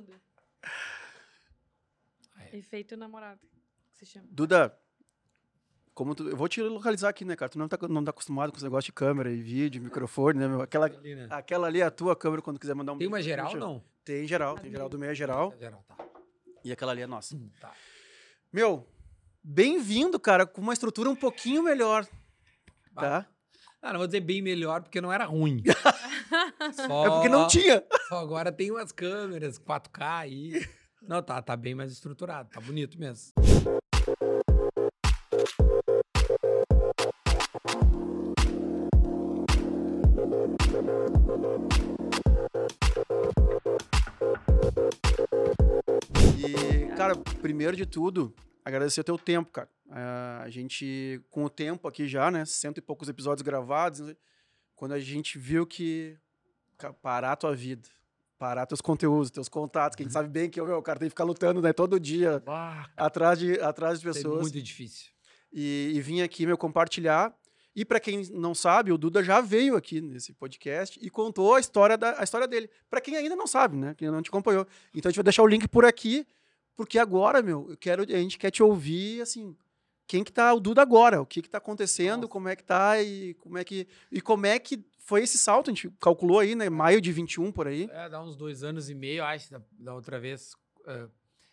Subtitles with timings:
[0.00, 0.20] muda.
[2.52, 3.40] Efeito namorado,
[3.92, 4.26] que se chama.
[4.30, 4.74] Duda,
[5.92, 7.48] como tu, eu vou te localizar aqui, né, cara?
[7.50, 10.48] Tu não tá, não tá acostumado com esse negócio de câmera e vídeo, microfone, né?
[10.48, 10.62] meu?
[10.62, 11.26] Aquela, Ali, né?
[11.30, 13.84] aquela ali é a tua câmera quando quiser mandar um Tem uma geral deixa- não?
[14.04, 15.54] Tem geral, tem geral do meio é geral.
[15.58, 15.96] Geral, tá.
[16.64, 17.36] E aquela ali é nossa.
[17.36, 17.74] Hum, tá.
[18.50, 18.88] Meu,
[19.42, 22.06] bem-vindo, cara, com uma estrutura um pouquinho melhor,
[22.94, 23.28] tá?
[23.82, 25.62] Ah, não vou dizer bem melhor, porque não era ruim.
[26.74, 27.82] Só, É porque não tinha.
[28.08, 30.52] Só agora tem umas câmeras 4K aí.
[31.00, 33.32] Não, tá, tá bem mais estruturado, tá bonito mesmo.
[46.36, 48.34] E, cara, primeiro de tudo,
[48.64, 49.68] agradecer o teu tempo, cara.
[49.90, 52.44] Ah, a gente, com o tempo aqui já, né?
[52.44, 54.16] Cento e poucos episódios gravados, né,
[54.78, 56.16] quando a gente viu que
[57.02, 57.88] parar a tua vida,
[58.38, 61.08] parar teus conteúdos, teus contatos, que a gente sabe bem que meu, o cara tem
[61.08, 61.72] que ficar lutando, né?
[61.72, 62.40] Todo dia
[62.96, 64.40] atrás de, atrás de é pessoas.
[64.40, 65.10] muito difícil.
[65.52, 67.36] e, e vim aqui, meu, compartilhar.
[67.74, 71.60] E para quem não sabe, o Duda já veio aqui nesse podcast e contou a
[71.60, 72.70] história, da, a história dele.
[72.88, 73.96] Para quem ainda não sabe, né?
[73.96, 74.64] Quem não te acompanhou.
[74.94, 76.24] Então a gente vai deixar o link por aqui,
[76.76, 79.56] porque agora, meu, eu quero, a gente quer te ouvir, assim,
[80.08, 82.28] quem que tá o Duda agora, o que que tá acontecendo, Nossa.
[82.28, 85.70] como é que tá e como é que e como é que foi esse salto,
[85.70, 87.88] a gente calculou aí, né, maio de 21 por aí.
[87.92, 90.54] É, dá uns dois anos e meio, acho, da, da outra vez.
[90.86, 91.08] é,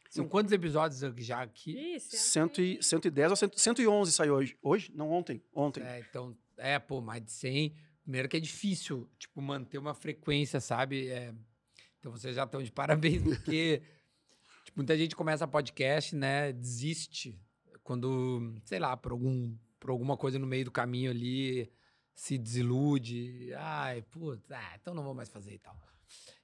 [0.09, 1.95] são quantos episódios já aqui?
[1.95, 2.16] Isso.
[2.16, 4.58] Cento e, 110 ou 100, 111 saiu hoje.
[4.62, 4.92] Hoje?
[4.95, 5.44] Não, ontem.
[5.53, 5.84] Ontem.
[5.84, 7.75] É, então, é, pô, mais de 100.
[8.03, 11.09] Primeiro que é difícil, tipo, manter uma frequência, sabe?
[11.09, 11.34] É,
[12.00, 13.81] então vocês já estão de parabéns, porque
[14.64, 16.53] tipo, muita gente começa podcast, né?
[16.53, 17.38] Desiste
[17.86, 21.72] quando, sei lá, por, algum, por alguma coisa no meio do caminho ali,
[22.16, 23.53] se desilude.
[23.53, 25.80] Ai, putz, ah, então não vou mais fazer e tal.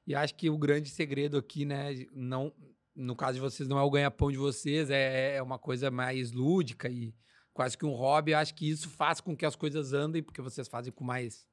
[0.05, 2.05] E acho que o grande segredo aqui, né?
[2.13, 2.53] Não,
[2.95, 6.31] no caso de vocês, não é o ganha-pão de vocês, é, é uma coisa mais
[6.31, 7.11] lúdica e
[7.51, 8.35] quase que um hobby.
[8.35, 11.47] Acho que isso faz com que as coisas andem, porque vocês fazem com mais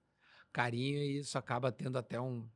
[0.52, 2.46] carinho e isso acaba tendo até um,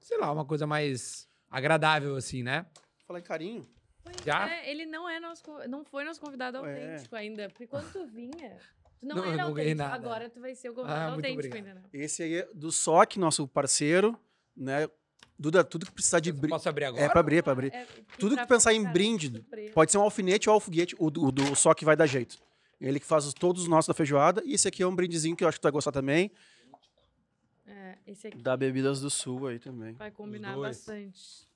[0.00, 2.64] sei lá, uma coisa mais agradável, assim, né?
[3.06, 3.75] Falar em carinho.
[4.06, 4.48] Pois Já?
[4.48, 6.60] é, ele não é nosso, não foi nosso convidado É.
[6.60, 7.48] autêntico ainda.
[7.48, 8.56] Porque quando tu vinha,
[9.00, 9.76] tu não, Não, era não autêntico.
[9.78, 9.94] nada.
[9.94, 11.82] Agora tu vai ser o convidado Ah, autêntico ainda, não.
[11.92, 14.18] Esse aí é do SOC, nosso parceiro,
[14.56, 14.88] né?
[15.38, 16.48] Duda, tudo que precisar de brinde.
[16.48, 17.04] Posso abrir agora?
[17.04, 17.74] É pra abrir, é pra abrir.
[17.74, 17.86] É,
[18.18, 19.72] Tudo que pensar em cara, brinde, surpresa.
[19.74, 22.38] Pode ser um alfinete ou alfoguete, o do, o do SOC vai dar jeito.
[22.80, 24.42] Ele que faz os- todos os nossos da feijoada.
[24.46, 26.30] E esse aqui é um brindezinho que eu acho que tu vai gostar também.
[27.66, 29.92] É, esse aqui Da Bebidas do Sul aí também.
[29.94, 31.46] vai combinar bastante.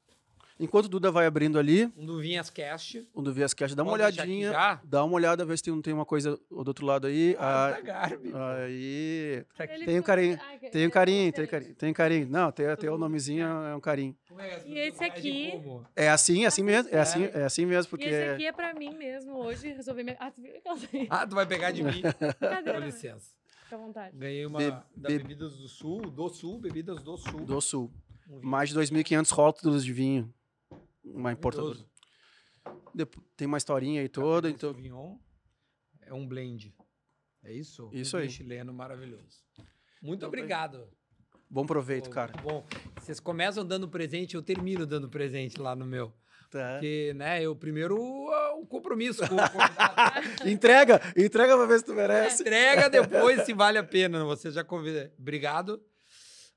[0.60, 3.08] Enquanto o Duda vai abrindo ali, Um do Vinhas Cast.
[3.14, 4.52] o do Viascast, dá uma Pode olhadinha.
[4.84, 7.34] Dá uma olhada, ver se tem, tem uma coisa do outro lado aí.
[7.38, 8.32] Ah, Ah, da Garbi.
[8.34, 9.44] aí.
[9.56, 11.50] Tá Tem um carinho, Ah, que- Tem um carinho, tem diferente.
[11.50, 11.74] carinho.
[11.76, 12.28] Tem carinho.
[12.30, 14.14] Não, tem, tem o nomezinho, é um carinho.
[14.38, 15.52] É E esse aqui-?
[15.96, 16.90] É assim, é assim mesmo.
[16.92, 18.04] É assim, é assim mesmo, E porque.
[18.04, 19.36] esse aqui é pra mim mesmo.
[19.38, 20.16] Hoje resolvi me...
[20.20, 21.06] Ah, tu viu aquela daí?
[21.10, 22.02] Ah, tu vai pegar de mim.
[22.38, 23.30] Brincadeira, Com licença.
[23.64, 24.16] Fica à vontade.
[24.16, 27.40] Ganhei uma Be- da be- Bebidas do Sul, do Sul, Bebidas do Sul.
[27.40, 27.90] Do Sul.
[28.28, 30.32] Um Mais de 2.500 rótulos de vinho.
[31.14, 31.78] Uma importadora.
[33.36, 34.70] Tem uma historinha aí toda, Cabernet então.
[34.70, 35.16] Sauvignon
[36.02, 36.74] é um blend.
[37.44, 37.88] É isso?
[37.92, 38.28] Isso um aí.
[38.28, 39.42] chileno maravilhoso.
[40.02, 40.88] Muito Então, obrigado.
[41.48, 42.32] Bom proveito, cara.
[42.42, 42.64] Bom,
[43.00, 46.12] vocês começam dando presente, eu termino dando presente lá no meu.
[46.50, 46.72] Tá.
[46.74, 47.96] Porque, né, eu primeiro
[48.32, 50.48] ah, o compromisso com o convidado.
[50.48, 52.42] Entrega, entrega pra ver se tu merece.
[52.42, 54.24] Entrega depois se vale a pena.
[54.24, 55.12] Você já convida.
[55.18, 55.80] Obrigado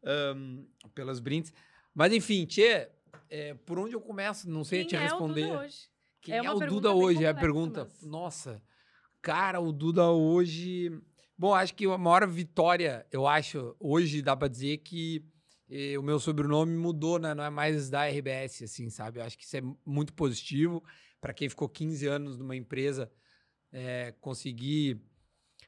[0.04, 0.64] ahn,
[0.94, 1.54] pelos brindes.
[1.94, 2.90] Mas enfim, Tchê,
[3.36, 4.48] é, por onde eu começo?
[4.50, 5.48] Não sei Quem te é o responder.
[5.48, 5.78] Duda hoje?
[6.22, 7.26] Quem É é, o Duda hoje?
[7.26, 7.86] É a pergunta.
[7.86, 8.62] mas- Nossa,
[9.22, 10.92] cara, o Duda hoje.
[11.38, 15.26] Bom, acho que a maior vitória, eu acho, hoje dá pra dizer que
[15.70, 17.34] eh, o meu sobrenome mudou, né?
[17.34, 19.20] Não é mais da RBS, assim, sabe?
[19.20, 20.84] Eu acho que isso é muito positivo.
[21.20, 23.12] Pra quem ficou 15 anos numa empresa,
[23.72, 25.02] eh, conseguir,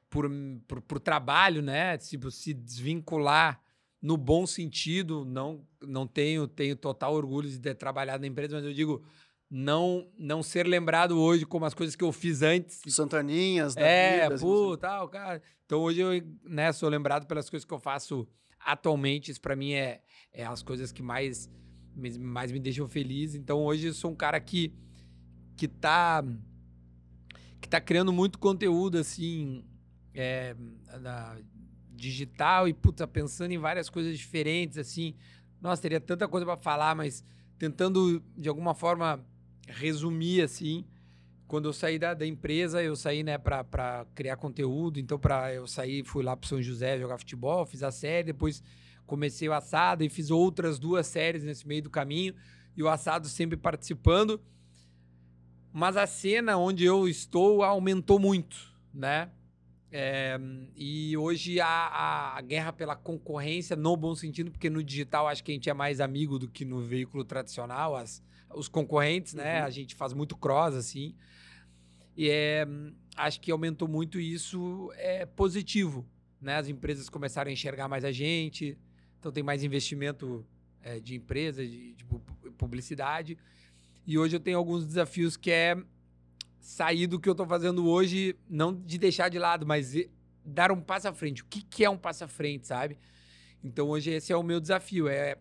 [0.09, 0.29] por,
[0.67, 1.97] por, por trabalho, né?
[1.97, 3.59] Tipo, se desvincular
[4.05, 5.25] no bom sentido.
[5.25, 9.03] Não, não tenho, tenho total orgulho de ter trabalhado na empresa, mas eu digo
[9.49, 12.81] não não ser lembrado hoje como as coisas que eu fiz antes.
[12.87, 15.41] Santaninhas, da É, vida, assim, pô, tal, cara.
[15.65, 16.11] Então hoje eu
[16.43, 18.27] né, sou lembrado pelas coisas que eu faço
[18.59, 19.31] atualmente.
[19.31, 21.49] Isso pra mim é, é as coisas que mais,
[21.95, 23.33] me- mais me deixam feliz.
[23.33, 24.71] Então hoje eu sou um cara que,
[25.57, 26.23] que tá
[27.59, 29.63] que tá criando muito conteúdo assim
[30.13, 30.55] é,
[31.95, 35.15] digital e puta pensando em várias coisas diferentes assim.
[35.61, 37.23] Nossa, teria tanta coisa pra falar, mas
[37.57, 39.25] tentando de alguma forma
[39.67, 40.85] resumir assim.
[41.47, 44.99] Quando eu saí da, da empresa, eu saí, né, pra criar conteúdo.
[44.99, 48.63] Então, pra, eu saí, fui lá pro São José jogar futebol, fiz a série, depois
[49.05, 52.33] comecei o assado e fiz outras duas séries nesse meio do caminho.
[52.75, 54.41] e o assado sempre participando.
[55.71, 59.29] Mas a cena onde eu estou aumentou muito, né?
[59.97, 60.37] É,
[60.75, 65.51] e hoje a, a, guerra pela concorrência, no bom sentido, porque no digital acho que
[65.51, 68.21] a gente é mais amigo do que no veículo tradicional, as,
[68.53, 69.61] os concorrentes, né?
[69.61, 69.67] Uhum.
[69.67, 71.15] A gente faz muito cross, assim.
[72.17, 72.67] E é,
[73.15, 76.05] acho que aumentou muito isso é positivo,
[76.41, 76.57] né?
[76.57, 78.77] As empresas começaram a enxergar mais a gente,
[79.17, 80.45] então tem mais investimento
[80.81, 82.05] é, de empresa, de, de
[82.57, 83.37] publicidade.
[84.05, 85.77] E hoje eu tenho alguns desafios que é
[86.65, 89.93] sair do que eu estou fazendo hoje, não de deixar de lado, mas
[90.43, 91.43] dar um passo à frente.
[91.43, 92.97] O que, que é um passo à frente, sabe?
[93.63, 95.35] Então hoje esse é o meu desafio, é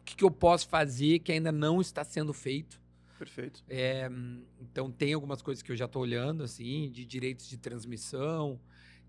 [0.00, 2.80] o que, que eu posso fazer que ainda não está sendo feito.
[3.18, 3.62] Perfeito.
[3.68, 4.10] É,
[4.58, 8.58] então tem algumas coisas que eu já estou olhando, assim, de direitos de transmissão,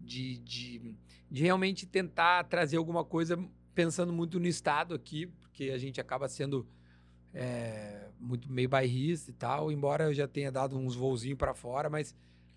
[0.02, 0.94] de, de,
[1.32, 3.42] de realmente tentar trazer alguma coisa
[3.74, 6.68] pensando muito no Estado aqui, porque a gente acaba sendo
[7.34, 11.90] é, muito meio bairrista e tal, embora eu já tenha dado uns voozinhos para fora,
[11.90, 12.16] mas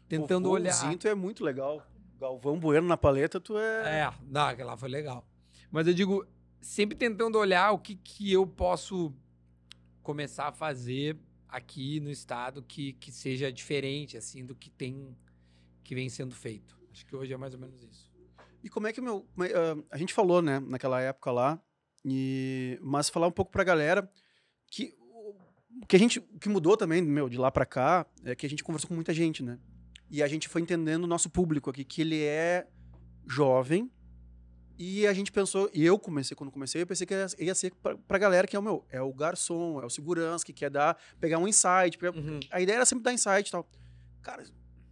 [0.08, 0.96] tentando o olhar.
[0.99, 1.84] tu é muito legal.
[2.19, 4.00] Galvão Bueno na paleta, tu é.
[4.00, 5.26] É, não, aquela foi legal.
[5.70, 6.26] Mas eu digo,
[6.61, 9.12] sempre tentando olhar o que, que eu posso
[10.02, 11.19] começar a fazer
[11.49, 15.17] aqui no estado que, que seja diferente, assim, do que tem,
[15.84, 16.78] que vem sendo feito.
[16.90, 18.11] Acho que hoje é mais ou menos isso.
[18.62, 19.19] E como é que o meu.
[19.19, 21.62] Uh, a gente falou, né, naquela época lá,
[22.05, 24.11] e, mas falar um pouco pra galera
[24.76, 24.94] que
[25.82, 28.49] o que a gente que mudou também, meu, de lá para cá, é que a
[28.49, 29.58] gente conversou com muita gente, né?
[30.11, 32.67] E a gente foi entendendo o nosso público aqui, que ele é
[33.26, 33.90] jovem.
[34.78, 37.96] E a gente pensou, e eu comecei, quando comecei, eu pensei que ia ser pra,
[37.96, 40.99] pra galera que é o meu, é o garçom, é o segurança, que quer dar,
[41.19, 41.96] pegar um insight.
[41.99, 42.40] Pegar, uhum.
[42.50, 43.67] A ideia era sempre dar insight e tal.
[44.23, 44.44] Cara,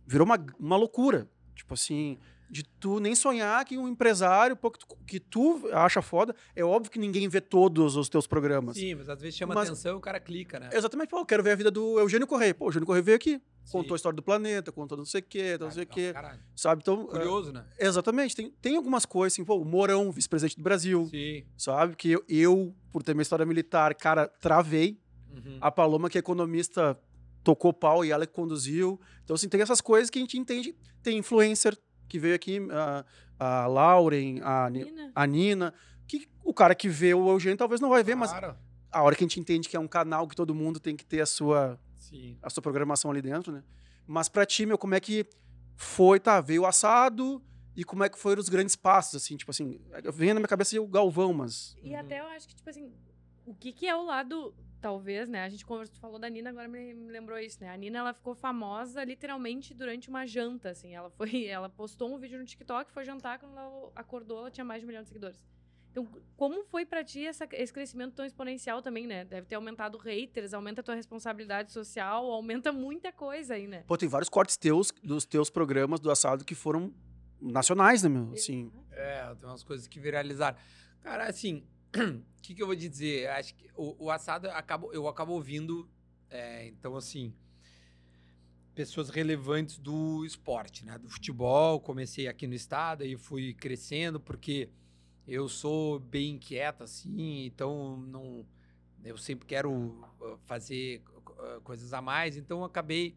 [0.07, 1.29] virou uma, uma loucura.
[1.55, 2.19] Tipo assim,
[2.51, 6.65] de tu nem sonhar que um empresário pô, que, tu, que, tu, acha foda, é
[6.65, 8.77] óbvio que ninguém vê todos os teus programas.
[8.77, 10.71] Sim, mas às vezes chama mas, atenção e o cara clica, né?
[10.73, 12.55] Exatamente, pô, eu quero ver a vida do Eugênio Correia.
[12.55, 13.73] Pô, o Eugênio Correia veio aqui, Sim.
[13.73, 16.13] contou a história do planeta, contou não sei o quê, não sei o quê.
[16.13, 16.41] Caralho.
[16.55, 16.83] Sabe?
[16.83, 17.65] Então, Curioso, né?
[17.79, 18.37] Exatamente.
[18.37, 21.07] Tem, tem algumas coisas, assim, pô, o Mourão, vice-presidente do Brasil.
[21.07, 21.45] Sim.
[21.57, 21.97] Sabe?
[21.97, 25.01] Que eu, eu, por ter minha história militar, cara, travei.
[25.33, 25.59] Uhum.
[25.61, 26.97] A Paloma, que é economista,
[27.45, 29.01] tocou pau e ela que conduziu.
[29.23, 30.75] Então, assim, tem essas coisas que a gente entende.
[31.03, 31.77] Tem influencer
[32.09, 33.05] que veio aqui, uh,
[33.39, 35.13] a Lauren, a Nina.
[35.15, 35.75] a Nina,
[36.07, 38.49] que o cara que vê o Eugênio talvez não vai ver, claro.
[38.49, 38.57] mas
[38.93, 41.05] a hora que a gente entende que é um canal que todo mundo tem que
[41.05, 42.39] ter a sua, Sim.
[42.43, 43.63] a sua programação ali dentro, né?
[44.07, 45.27] Mas pra ti, meu, como é que
[45.77, 46.41] foi, tá?
[46.41, 47.43] Veio o assado
[47.75, 49.81] e como é que foram os grandes passos, assim, tipo assim,
[50.13, 51.77] vem na minha cabeça o Galvão, mas...
[51.83, 51.99] E uhum.
[51.99, 52.93] até eu acho que, tipo assim,
[53.45, 54.55] o que que é o lado
[54.85, 55.43] talvez, né?
[55.43, 57.71] A gente conversou, falou da Nina, agora me, lembrou isso, né?
[57.71, 60.95] A Nina, ela ficou famosa literalmente durante uma janta, assim.
[60.95, 64.63] Ela foi, ela postou um vídeo no TikTok, foi jantar, quando ela acordou, ela tinha
[64.63, 65.43] mais de um milhão de seguidores.
[65.91, 69.25] Então, como foi para ti essa, esse crescimento tão exponencial também, né?
[69.25, 73.85] Deve ter aumentado haters, aumenta a tua responsabilidade social, aumenta muita coisa aí, né?
[73.87, 76.93] Pô, tem vários cortes teus, dos teus programas do assado que foram
[77.41, 78.33] nacionais, né, meu?
[78.35, 78.71] Assim.
[78.93, 80.59] É, tem umas coisas que viralizaram.
[81.01, 81.65] Cara, assim,
[81.95, 83.29] o que, que, eu vou dizer?
[83.31, 85.89] Acho que o, o assado acabo, eu acabo ouvindo.
[86.31, 87.33] É, então, assim,
[88.75, 90.99] pessoas relevantes do esporte, né?
[90.99, 91.81] Do futebol.
[91.81, 94.69] Comecei aqui no estado e fui crescendo, porque
[95.27, 98.45] eu sou bem inquieto, assim, então não.
[99.03, 101.03] Eu sempre quero ah, fazer
[101.39, 103.17] ah, coisas a mais, então acabei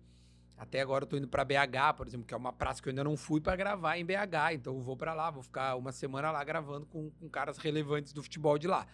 [0.58, 2.92] até agora eu tô indo para BH, por exemplo, que é uma praça que eu
[2.92, 4.54] ainda não fui para gravar em BH.
[4.54, 8.12] Então eu vou para lá, vou ficar uma semana lá gravando com, com caras relevantes
[8.12, 8.88] do futebol de lá.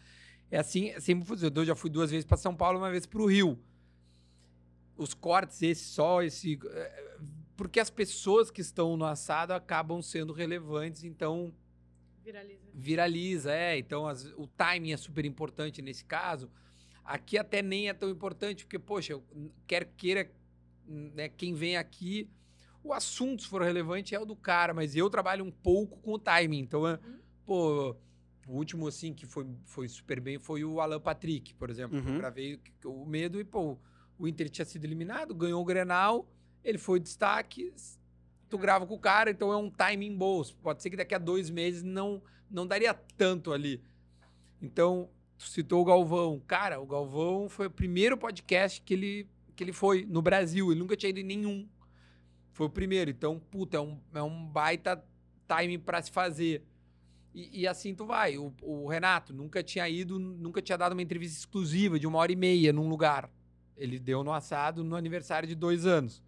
[0.51, 1.25] É assim, é sempre
[1.57, 3.57] eu já fui duas vezes para São Paulo, uma vez para o Rio.
[4.97, 6.59] Os cortes, esse só, esse.
[6.63, 7.17] Eh,
[7.55, 11.53] porque as pessoas que estão no assado acabam sendo relevantes, então.
[12.23, 12.61] Viraliza.
[12.73, 13.77] Viraliza, é.
[13.77, 16.51] Então as, o timing é super importante nesse caso.
[17.05, 19.23] Aqui até nem é tão importante, porque, poxa, eu
[19.65, 20.29] quer queira
[20.87, 22.29] né, quem vem aqui,
[22.83, 26.13] o assunto, se for relevante, é o do cara, mas eu trabalho um pouco com
[26.13, 26.59] o timing.
[26.59, 27.19] Então, é, uhum.
[27.45, 27.95] pô,
[28.47, 31.97] o último, assim, que foi, foi super bem foi o Alan Patrick, por exemplo.
[31.97, 32.13] Uhum.
[32.13, 33.77] Eu gravei o medo e, pô,
[34.17, 36.29] o Inter tinha sido eliminado, ganhou o Grenal,
[36.63, 37.73] ele foi destaque,
[38.49, 40.43] tu grava com o cara, então é um timing bom.
[40.61, 43.81] Pode ser que daqui a dois meses não, não daria tanto ali.
[44.61, 46.41] Então, tu citou o Galvão.
[46.45, 50.71] Cara, o Galvão foi o primeiro podcast que ele que ele foi no Brasil.
[50.71, 51.67] Ele nunca tinha ido em nenhum.
[52.51, 53.09] Foi o primeiro.
[53.09, 55.03] Então, puta, é um, é um baita
[55.47, 56.63] time para se fazer.
[57.33, 58.37] E, e, assim tu vai.
[58.37, 62.31] O, o, Renato nunca tinha ido, nunca tinha dado uma entrevista exclusiva de uma hora
[62.31, 63.29] e meia num lugar.
[63.75, 66.21] Ele deu no assado no aniversário de dois anos.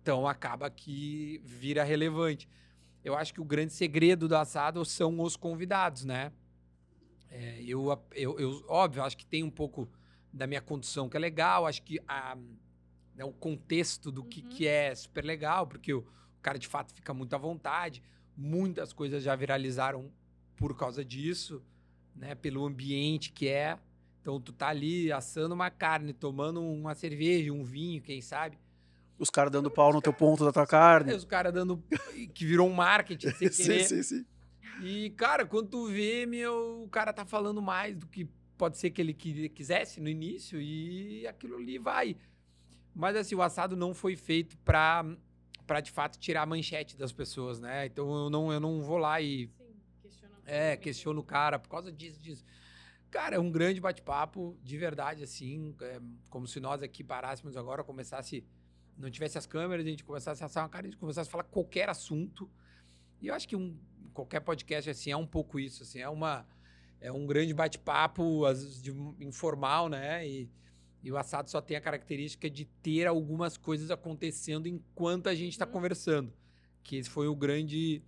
[0.00, 2.48] Então acaba que vira relevante.
[3.04, 6.32] Eu acho que o grande segredo do assado são os convidados, né?
[7.30, 9.88] É, eu, eu, eu, óbvio, acho que tem um pouco
[10.32, 12.36] da minha condição que é legal, acho que a,
[13.14, 14.48] né, o contexto do que, Uhum.
[14.48, 18.02] que é super legal, porque o, o cara de fato fica muito à vontade.
[18.36, 20.10] Muitas coisas já viralizaram
[20.56, 21.62] por causa disso,
[22.14, 22.34] né?
[22.34, 23.78] Pelo ambiente que é.
[24.22, 28.58] Então tu tá ali assando uma carne, tomando uma cerveja, um vinho, quem sabe.
[29.18, 31.10] Os caras dando pau no teu ponto da tua carne.
[31.10, 31.82] Aí os caras dando.
[32.34, 33.84] que virou um marketing sem sim, querer.
[33.84, 34.24] sim, sim.
[34.82, 38.26] E, cara, quando tu vê, meu, o cara tá falando mais do que
[38.60, 42.14] pode ser que ele qui- quisesse no início e aquilo ali vai.
[42.94, 45.02] Mas, assim, o assado não foi feito pra,
[45.66, 47.86] pra de fato, tirar a manchete das pessoas, né?
[47.86, 50.34] Então eu não, eu não vou lá e Sim, questiona.
[50.44, 52.44] é, questiono o cara por causa disso, disso.
[53.10, 55.98] Cara, é um grande bate-papo, de verdade, assim, é,
[56.28, 58.44] como se nós aqui parássemos agora, começasse,
[58.96, 61.32] não tivesse as câmeras, a gente começasse a assar uma cara, a gente começasse a
[61.32, 62.48] falar qualquer assunto.
[63.22, 63.74] E eu acho que um,
[64.12, 66.46] qualquer podcast, assim, é um pouco isso, assim, é uma,
[67.00, 68.42] é um grande bate-papo,
[68.82, 68.90] de-
[69.24, 70.50] informal, né, e,
[71.02, 75.52] e o assado só tem a característica de ter algumas coisas acontecendo enquanto a gente
[75.52, 75.72] está Uhum.
[75.72, 76.32] conversando,
[76.82, 78.02] que esse foi o grande,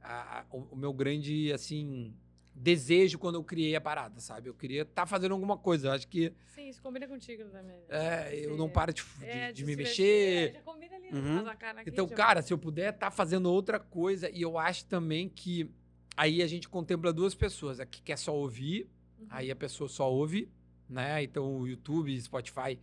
[0.00, 2.12] a- a- o, o meu grande, assim,
[2.56, 4.48] desejo quando eu criei a parada, sabe?
[4.48, 5.88] Eu queria estar fazendo alguma coisa.
[5.88, 7.82] Eu acho que Sim, isso combina contigo também.
[7.88, 8.56] é, eu Sim.
[8.58, 10.52] não paro de, de- É, de me se mexer.
[10.52, 11.34] Já combina ali, Uhum.
[11.34, 14.56] faz uma cara aqui, Então, cara, se eu puder estar fazendo outra coisa, e eu
[14.56, 15.68] acho também que
[16.16, 17.80] aí a gente contempla duas pessoas.
[17.80, 19.26] A que quer só ouvir, Uhum.
[19.30, 20.50] aí a pessoa só ouve,
[20.88, 21.22] né?
[21.22, 22.78] Então o YouTube, Spotify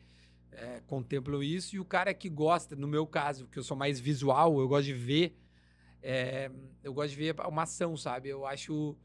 [0.51, 1.75] é, contemplam isso.
[1.75, 4.85] E o cara que gosta, no meu caso, que eu sou mais visual, eu gosto
[4.85, 5.37] de ver,
[6.01, 6.49] é,
[6.83, 8.29] eu gosto de ver uma ação, sabe?
[8.29, 8.95] Eu acho.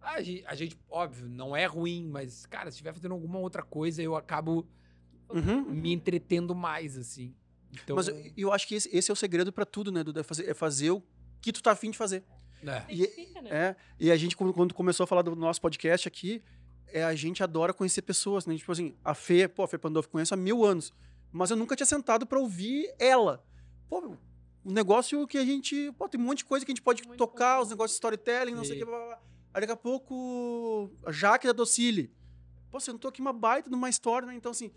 [0.00, 3.62] A gente, a gente, óbvio, não é ruim, mas, cara, se estiver fazendo alguma outra
[3.62, 4.66] coisa, eu acabo
[5.28, 5.64] Uhum.
[5.64, 7.34] me entretendo mais, assim.
[7.72, 10.20] Então, Mas eu, eu acho que esse, esse é o segredo pra tudo, né, Duda?
[10.20, 11.02] É fazer, é fazer o
[11.40, 12.22] que tu tá afim de fazer.
[12.64, 12.84] É.
[12.88, 13.50] E- Identifica, né?
[13.50, 16.42] É, e a gente, quando, começou a falar do nosso podcast aqui,
[16.88, 18.56] é, a gente adora conhecer pessoas, né?
[18.56, 20.92] Tipo assim, a Fê, pô, a Fê Pandolfo conheço há mil anos,
[21.32, 23.44] mas eu nunca tinha sentado pra ouvir ela.
[23.88, 24.16] Pô,
[24.64, 27.02] um negócio que a gente, pô, tem um monte de coisa que a gente pode
[27.06, 27.62] Muito tocar, bom.
[27.62, 29.18] os negócios de storytelling, não sei o que, blá, blá, blá.
[29.54, 32.12] Aí daqui a pouco, a Jaque da Docile.
[32.70, 34.34] Pô, sentou aqui uma baita numa história, né?
[34.34, 34.70] Então, assim,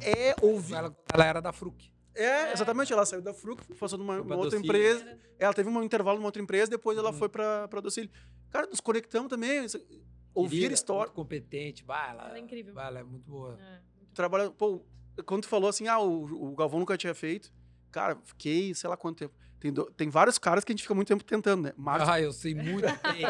[0.00, 0.74] é ouvir.
[0.74, 1.91] Ela, ela era da Fruc.
[2.14, 5.18] É, exatamente, ela saiu da Fruc, passou numa uma outra empresa.
[5.38, 7.16] Ela teve um intervalo numa outra empresa, depois ela Uhum.
[7.18, 8.10] foi pra, pra Docile.
[8.50, 9.66] Cara, nos conectamos também.
[10.34, 11.02] Ouvir Querida, história.
[11.06, 11.84] Muito competente.
[11.84, 12.74] Bah, ela, Ela é incrível.
[12.74, 13.58] bah, ela é muito boa.
[13.60, 14.82] É, muito Trabalha, pô,
[15.26, 17.52] quando tu falou assim, ah, o, o Galvão nunca tinha feito.
[17.90, 19.34] Cara, fiquei, sei lá quanto tempo.
[19.60, 21.72] Tem, do- tem vários caras que a gente fica muito tempo tentando, né?
[21.76, 23.24] Márcio, Ah, eu sei muito bem.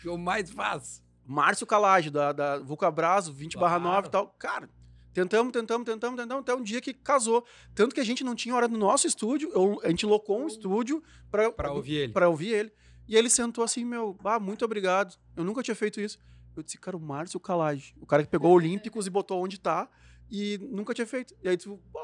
[0.00, 1.02] que eu mais faço.
[1.26, 4.06] Márcio Calage, da, da Vulcabraso, 20 barra 9 Claro.
[4.06, 4.26] e tal.
[4.38, 4.68] Cara,
[5.14, 7.46] tentamos, tentamos, tentamos, tentamos, até um dia que casou.
[7.74, 10.46] Tanto que a gente não tinha hora no nosso estúdio, eu- a gente locou um
[10.46, 12.12] estúdio pra, Pra ouvir ele.
[12.12, 12.72] pra ouvir ele.
[13.08, 15.16] E ele sentou assim, meu, ah, muito obrigado.
[15.36, 16.18] Eu nunca tinha feito isso.
[16.56, 19.88] Eu disse, cara, o Márcio Calage, o cara que pegou Olímpicos e botou onde tá
[20.30, 21.34] e nunca tinha feito.
[21.42, 22.00] E aí tu, pô,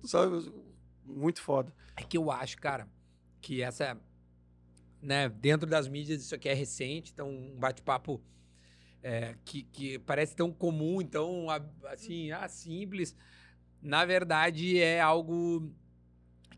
[0.00, 0.52] tu sabe,
[1.04, 1.72] muito foda.
[1.96, 2.88] É que eu acho, cara,
[3.40, 3.98] que essa.
[5.00, 8.20] Né, dentro das mídias, isso aqui é recente, então um bate-papo
[9.02, 10.98] é, que, que parece tão comum,
[11.50, 13.14] a- assim, ah, simples.
[13.80, 15.72] Na verdade, é algo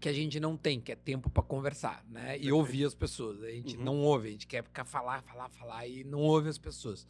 [0.00, 2.38] que a gente não tem, que é tempo pra conversar, né?
[2.38, 3.42] E ouvir as pessoas.
[3.42, 3.84] A gente Uhum.
[3.84, 7.06] não ouve, a gente quer ficar falar, falar, falar e não ouve as pessoas.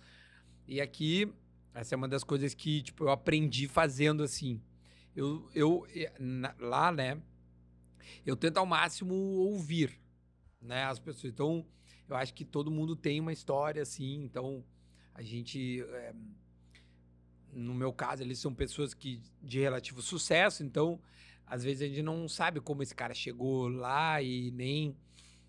[0.66, 1.32] E aqui,
[1.72, 4.60] essa é uma das coisas que, tipo, eu aprendi fazendo assim.
[5.14, 5.86] Eu, eu
[6.18, 7.20] na- lá, né?
[8.26, 9.98] Eu tento ao máximo ouvir,
[10.60, 11.32] né, as pessoas.
[11.32, 11.64] Então,
[12.08, 14.22] eu acho que todo mundo tem uma história assim.
[14.24, 14.64] Então,
[15.20, 16.14] a gente, eh,
[17.52, 20.62] no meu caso, eles são pessoas que de relativo sucesso.
[20.62, 20.98] Então,
[21.46, 24.96] às vezes a gente não sabe como esse cara chegou lá e nem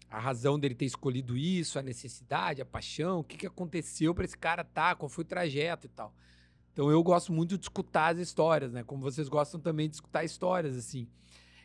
[0.10, 4.26] a razão dele ter escolhido isso, a necessidade, a paixão, o que, que aconteceu para
[4.26, 6.14] esse cara estar, qual foi o trajeto e tal.
[6.74, 8.84] Então eu gosto muito de escutar as histórias, né?
[8.84, 11.08] Como vocês gostam também de escutar histórias, assim.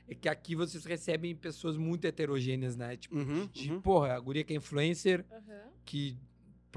[0.08, 2.96] É que aqui vocês recebem pessoas muito heterogêneas, né?
[2.96, 3.80] Tipo, Uhum, de, uhum.
[3.80, 5.70] porra, a guria que é influencer, Aham.
[5.84, 6.16] que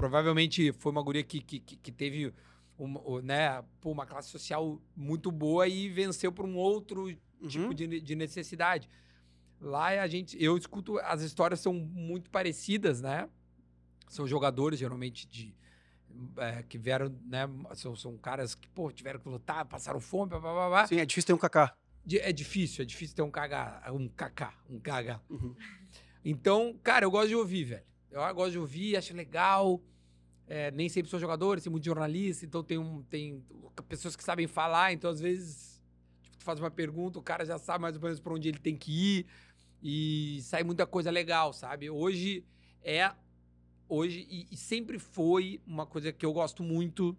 [0.00, 2.32] provavelmente foi uma guria que, que, que- teve
[2.78, 7.12] uma, né, uma classe social muito boa e venceu por um outro
[7.46, 7.74] tipo Uhum.
[7.74, 8.88] de, ne- de necessidade.
[9.60, 13.28] Lá a gente, eu escuto, as histórias são muito parecidas, né?
[14.08, 15.54] São jogadores geralmente de
[16.38, 17.46] é, que vieram, né?
[17.74, 20.86] São, são caras que pô, tiveram que lutar, passaram fome, blá, blá, blá.
[20.86, 21.68] Sim, é difícil ter um.
[22.06, 25.20] De- É difícil, é difícil ter um KH, um KK, um KH.
[25.28, 25.54] Uhum.
[26.24, 27.84] Então, cara, eu gosto de ouvir, velho.
[28.10, 29.80] Eu gosto de ouvir, acho legal.
[30.52, 33.40] É, nem sempre são jogadores, tem muito jornalista, então tem, um, tem
[33.88, 35.80] pessoas que sabem falar, então às vezes
[36.24, 38.58] tipo, tu faz uma pergunta, o cara já sabe mais ou menos pra onde ele
[38.58, 39.26] tem que ir
[39.80, 41.88] e sai muita coisa legal, sabe?
[41.88, 42.44] Hoje
[42.82, 43.12] é
[43.88, 47.16] hoje, e, e sempre foi uma coisa que eu gosto muito,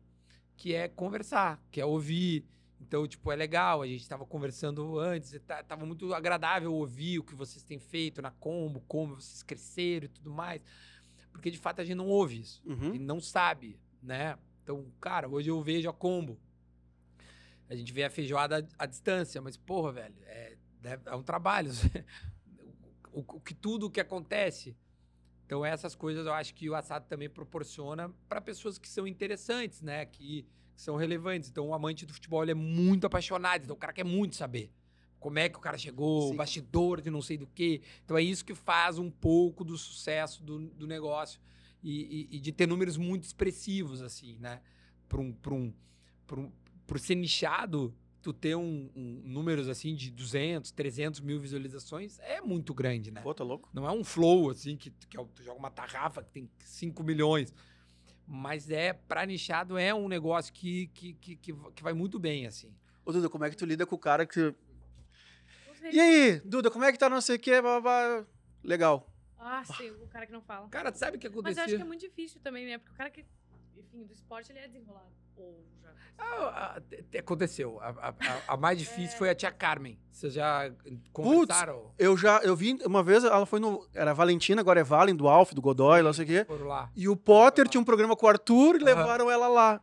[0.58, 2.46] que é conversar, que é ouvir.
[2.80, 7.24] Então, tipo, é legal, a gente estava conversando antes, tá, tava muito agradável ouvir o
[7.24, 10.62] que vocês têm feito na Combo, como vocês cresceram e tudo mais.
[11.32, 12.62] Porque, de fato, a gente não ouve isso.
[12.66, 12.96] Uhum.
[12.96, 14.38] E não sabe, né?
[14.64, 16.40] Então, cara, hoje eu vejo a Combo.
[17.70, 20.58] A gente vê a feijoada à distância, mas, porra, velho, é,
[21.06, 21.72] é um trabalho.
[23.12, 24.76] o, o, que tudo o que acontece.
[25.46, 29.82] Então, essas coisas eu acho que o assado também proporciona para pessoas que são interessantes,
[29.82, 30.06] né?
[30.06, 30.46] Que,
[30.76, 31.50] que, são relevantes.
[31.50, 34.72] Então, o amante do futebol é muito apaixonado, então o cara quer muito saber
[35.22, 36.36] como é que o cara chegou, Sim.
[36.36, 37.82] bastidor de não sei do que.
[38.04, 41.40] Então, é isso que faz um pouco do sucesso do, do negócio
[41.82, 44.60] e, e, e, de ter números muito expressivos, assim, né?
[45.08, 45.74] Para um, um,
[46.38, 46.52] um,
[46.88, 52.42] por ser nichado, tu ter um, um, números assim de 200, 300 mil visualizações é
[52.42, 53.22] muito grande, né?
[53.22, 53.70] Pô, tá louco?
[53.74, 57.04] Não é um flow, assim, que, que é tu joga uma tarrafa que tem 5
[57.04, 57.54] milhões.
[58.28, 62.48] Mas é, pra nichado, é um negócio que, que, que, que, que vai muito bem,
[62.48, 62.74] assim.
[63.04, 64.54] Ô, Duda, como é que tu lida com o cara que.
[65.90, 67.54] E aí, Duda, como é que tá não sei o quê?
[68.64, 69.08] Legal.
[69.40, 70.70] Ah, sim, o cara que não fala.
[70.70, 71.44] Cara, sabe o que aconteceu?
[71.44, 72.78] Mas eu acho que é muito difícil também, né?
[72.78, 73.26] Porque o cara que,
[73.76, 75.10] enfim, do esporte, ele é desenrolado.
[75.36, 75.90] Ou já...
[76.20, 76.80] Ah,
[77.18, 77.80] aconteceu.
[77.82, 79.18] A, a, a mais difícil é...
[79.18, 80.00] foi a tia Carmen.
[80.12, 80.72] Vocês já
[81.12, 81.80] conversaram?
[81.80, 85.16] Putz, eu já, eu vi uma vez, ela foi no, era Valentina, agora é Valen,
[85.16, 86.46] do Alf, do Godoy, não sei o quê.
[86.46, 86.92] Foram lá.
[86.96, 89.82] E o Potter tinha um programa com o Arthur e levaram ela lá.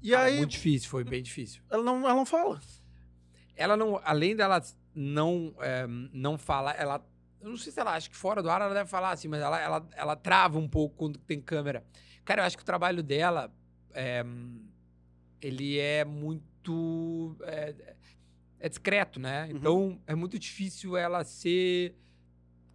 [0.00, 0.38] E ah, aí...
[0.38, 1.62] Muito difícil, foi bem difícil.
[1.68, 2.60] Ela não, ela não fala.
[3.56, 4.62] Ela não, além dela
[4.94, 7.04] não, é, não falar, ela
[7.42, 9.40] eu não sei se ela acha que fora do ar ela deve falar assim, mas
[9.40, 11.84] ela, ela, ela trava um pouco quando tem câmera.
[12.24, 13.52] Cara, eu acho que o trabalho dela
[13.92, 14.24] é,
[15.40, 17.36] ele é muito.
[17.42, 17.74] É,
[18.60, 19.46] é discreto, né?
[19.46, 19.56] Uhum.
[19.56, 21.96] Então é muito difícil ela ser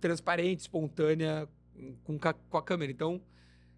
[0.01, 1.47] transparente, espontânea
[2.03, 2.91] com, com a câmera.
[2.91, 3.21] Então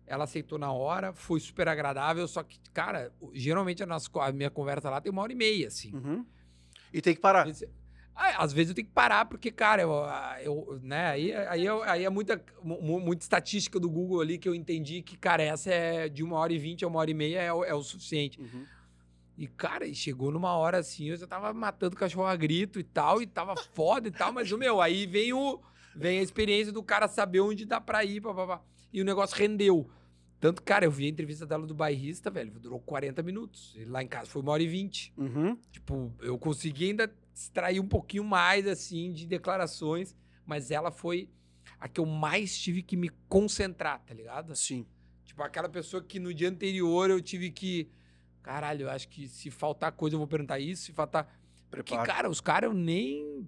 [0.08, 4.50] ela aceitou na hora, foi super agradável, só que, cara, geralmente a, nossa, a minha
[4.50, 5.94] conversa lá tem uma hora e meia, assim.
[5.94, 6.26] Uhum.
[6.92, 7.46] E tem que parar.
[8.20, 11.82] Às vezes eu tenho que parar, porque, cara, eu, ah, eu, né, aí, aí, eu,
[11.84, 16.10] aí é muita, muita estatística do Google ali que eu entendi que, cara, essa é
[16.10, 18.40] de uma hora e vinte a uma hora e meia é, é o suficiente.
[18.42, 18.66] Uhum.
[19.38, 23.22] E, cara, chegou numa hora assim, eu já tava matando cachorro a grito e tal,
[23.22, 25.62] e tava foda e tal, mas, meu, aí vem, o,
[25.96, 28.62] vem a experiência do cara saber onde dá pra ir, papapá.
[28.92, 29.90] E o negócio rendeu.
[30.42, 33.76] Tanto, cara, eu vi a entrevista dela do bairrista, velho, durou 40 minutos.
[33.78, 35.14] E lá em casa foi uma hora e vinte.
[35.18, 35.58] Uhum.
[35.72, 41.30] Tipo, eu consegui ainda extrair um pouquinho mais, assim, de declarações, mas ela foi
[41.80, 44.56] a que eu mais tive que me concentrar, tá ligado?
[44.56, 44.86] Sim.
[45.24, 47.90] Tipo, aquela pessoa que no dia anterior eu tive que.
[48.42, 51.40] Caralho, eu acho que se faltar coisa eu vou perguntar isso, se faltar.
[51.70, 53.48] Porque, cara, os caras eu nem.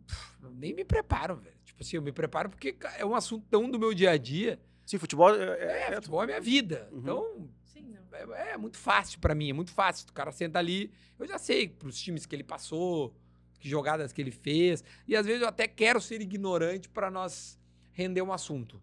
[0.54, 1.56] nem me preparo, velho.
[1.66, 4.60] Tipo assim, eu me preparo porque é um assunto tão do meu dia a dia.
[4.86, 5.60] Sim, futebol é.
[5.60, 6.88] é, é futebol é minha vida.
[6.92, 7.00] Uhum.
[7.00, 7.50] Então.
[7.66, 10.08] Sim, é, é, muito fácil para mim, é muito fácil.
[10.10, 13.16] O cara senta ali, eu já sei pros times que ele passou,
[13.62, 14.84] que jogadas que ele fez.
[15.08, 17.58] E às vezes eu até quero ser ignorante para nós
[17.94, 18.82] render um assunto.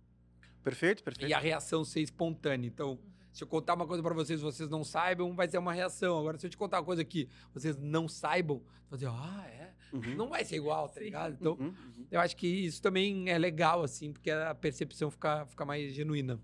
[0.62, 1.28] Perfeito, perfeito.
[1.28, 2.66] E a reação ser espontânea.
[2.68, 2.98] Então,
[3.32, 6.18] se eu contar uma coisa para vocês vocês não saibam, vai ser uma reação.
[6.18, 9.74] Agora, se eu te contar uma coisa que vocês não saibam, vai dizer, ah, é?
[9.92, 10.14] Uhum.
[10.14, 11.04] Não vai ser igual, tá Sim.
[11.06, 11.36] ligado?
[11.40, 12.06] Então, uhum, uhum.
[12.10, 16.38] eu acho que isso também é legal, assim, porque a percepção fica, fica mais genuína.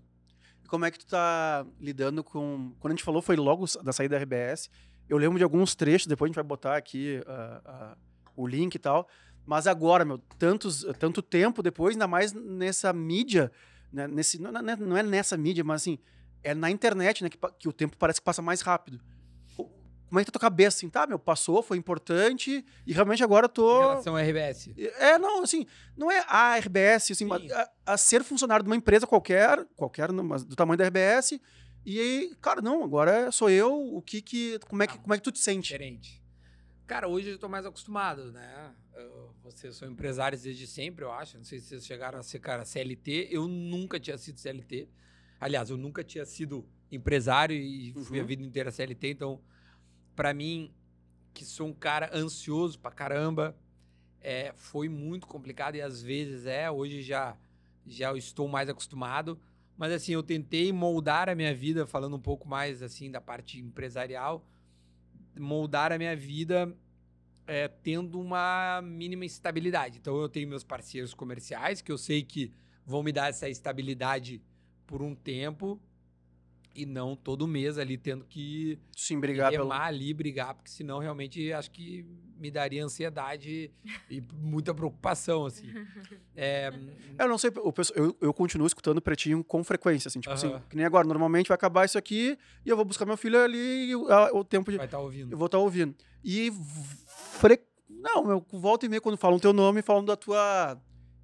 [0.63, 2.73] E como é que tu tá lidando com...
[2.79, 4.69] Quando a gente falou, foi logo da saída da RBS.
[5.07, 7.21] Eu lembro de alguns trechos, depois a gente vai botar aqui...
[7.25, 8.04] Uh, uh
[8.35, 9.07] o link e tal.
[9.45, 13.51] Mas agora, meu, tantos, tanto tempo depois, ainda mais nessa mídia,
[13.93, 15.99] né, nesse, não, não é nessa mídia, mas assim,
[16.43, 18.99] é na internet, né, que, que o tempo parece que passa mais rápido.
[19.55, 23.45] Como é que tá tua cabeça, assim, tá, meu, passou, foi importante, e realmente agora
[23.45, 23.77] eu tô...
[23.77, 24.69] Em relação à RBS.
[24.77, 25.65] É, não, assim,
[25.97, 30.43] não é a RBS, assim, a, a, ser funcionário de uma empresa qualquer, qualquer, mas
[30.43, 31.39] do tamanho da RBS,
[31.85, 35.17] e aí, cara, não, agora sou eu, o que que, como é que, como é
[35.17, 35.73] que tu te sente?
[35.73, 36.24] Diferente.
[36.87, 38.71] Cara, hoje eu tô mais acostumado, né?
[38.93, 41.35] Eu, vocês são empresários desde sempre, eu acho.
[41.35, 43.29] Não sei se vocês chegaram a ser, cara, CLT.
[43.31, 44.87] Eu nunca tinha sido CLT.
[45.39, 48.03] Aliás, eu nunca tinha sido empresário e uhum.
[48.03, 49.09] fui a vida inteira CLT.
[49.09, 49.41] Então,
[50.15, 50.71] para mim,
[51.33, 53.57] que sou um cara ansioso pra caramba,
[54.21, 56.69] é, foi muito complicado e às vezes é.
[56.69, 57.35] Hoje já,
[57.87, 59.39] já estou mais acostumado.
[59.75, 63.59] Mas assim, eu tentei moldar a minha vida, falando um pouco mais assim da parte
[63.59, 64.45] empresarial
[65.37, 66.75] moldar a minha vida
[67.47, 69.97] é, tendo uma mínima estabilidade.
[69.99, 72.51] Então eu tenho meus parceiros comerciais que eu sei que
[72.85, 74.41] vão me dar essa estabilidade
[74.85, 75.79] por um tempo.
[76.75, 79.71] E não todo mês ali tendo que Sim, brigar pelo.
[79.71, 82.05] ali, brigar, porque senão realmente acho que
[82.37, 83.71] me daria ansiedade
[84.09, 85.73] e muita preocupação, assim.
[86.35, 86.69] É,
[87.17, 90.33] Eu não sei, o pessoal- eu, eu continuo escutando o Pretinho com frequência, assim, tipo
[90.33, 90.63] assim, Aham.
[90.69, 93.89] que nem agora, normalmente vai acabar isso aqui e eu vou buscar meu filho ali
[93.89, 94.77] e o, tempo de...
[94.77, 95.31] vai estar ouvindo.
[95.31, 95.95] Eu vou estar ouvindo.
[96.23, 96.51] E
[97.39, 97.61] fre...
[97.89, 100.77] Não, meu, volta e meia, quando falam teu nome, falam da tua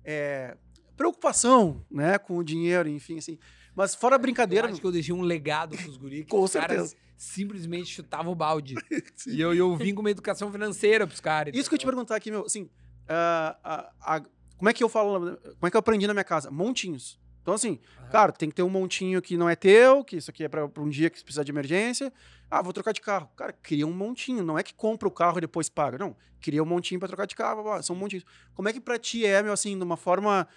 [0.03, 0.55] é,
[0.95, 3.37] preocupação, né, com o dinheiro, enfim, assim.
[3.81, 4.67] Mas fora brincadeira...
[4.67, 6.95] Eu acho que eu deixei um legado pros guris Com certeza.
[7.17, 8.75] simplesmente chutavam o balde.
[9.25, 11.55] e eu, eu vim com uma educação financeira pros caras.
[11.55, 12.69] Isso que eu te perguntar aqui, meu, assim,
[13.09, 14.21] ah, ah, ah,
[14.55, 16.51] como é que eu falo, como é que eu aprendi na minha casa?
[16.51, 17.19] Montinhos.
[17.41, 18.09] Então, assim, Aham.
[18.11, 20.69] cara, tem que ter um montinho que não é teu, que isso aqui é pra
[20.77, 22.13] um dia que você precisa de emergência.
[22.51, 23.27] Ah, vou trocar de carro.
[23.35, 24.43] Cara, cria um montinho.
[24.43, 25.97] Não é que compra o carro e depois paga.
[25.97, 27.63] Não, cria um montinho pra trocar de carro.
[27.63, 28.23] blá, blá, são montinhos.
[28.53, 30.47] Como é que pra ti é, meu, assim, de uma forma...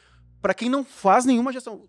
[0.42, 1.88] Pra quem não faz nenhuma gestão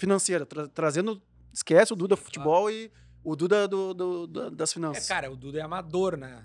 [0.00, 1.22] financeira, tra- trazendo...
[1.52, 2.90] Esquece o Duda futebol e
[3.24, 5.06] o Duda do, do- da- das É, finanças.
[5.08, 6.44] cara, o Duda é amador, né?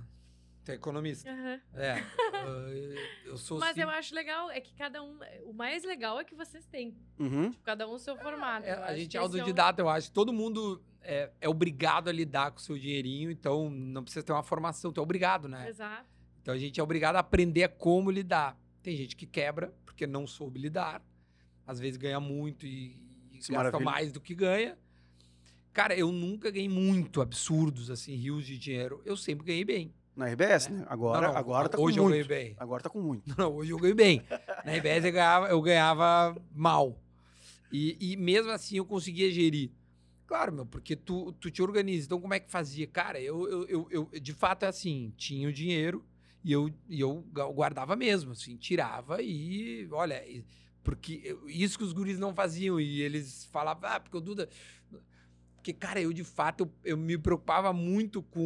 [0.64, 1.30] Tu é economista.
[1.30, 1.62] Aham.
[1.76, 2.04] É.
[3.26, 5.20] eu- sou Mas sim- eu acho legal, é que cada um.
[5.44, 6.98] O mais legal é que vocês têm.
[7.20, 7.54] Uhum.
[7.64, 8.66] Cada um o seu formato.
[8.66, 10.12] É, a gente é esse um- autodidata, eu acho.
[10.12, 14.32] Todo mundo é, é obrigado a lidar com o seu dinheirinho, então não precisa ter
[14.34, 15.70] uma formação, tu é obrigado, né?
[15.70, 16.06] Exato.
[16.42, 18.58] Então a gente é obrigado a aprender a como lidar.
[18.82, 21.00] Tem gente que quebra porque não soube lidar.
[21.68, 23.05] Às vezes ganha muito e
[23.46, 23.86] Isso, gasta maravilha.
[23.92, 24.78] mais do que ganha.
[25.74, 29.02] Cara, eu nunca ganhei muito absurdos, assim, rios de dinheiro.
[29.06, 29.94] Eu sempre ganhei bem.
[30.16, 30.86] Na RBS, né?
[30.88, 32.26] Agora, Não, não, agora tá hoje com eu muito.
[32.28, 32.56] ganhei bem.
[32.58, 33.36] Agora tá com muito.
[33.38, 34.22] Não, hoje eu ganho bem.
[34.64, 36.98] Na RBS eu ganhava, eu ganhava mal.
[37.72, 39.72] E, e mesmo assim eu conseguia gerir.
[40.26, 42.06] Claro, meu, porque tu, tu te organiza.
[42.06, 42.88] Então, como é que fazia?
[42.88, 46.04] Cara, eu, eu, eu, eu- de fato é assim, tinha o dinheiro
[46.44, 47.22] e eu, e eu
[47.54, 50.24] guardava mesmo, assim, tirava e, olha,
[50.86, 52.80] porque isso que os guris não faziam.
[52.80, 54.48] E eles falavam, ah, porque o Duda.
[55.58, 58.40] Porque, cara, eu de fato eu, eu me preocupava muito com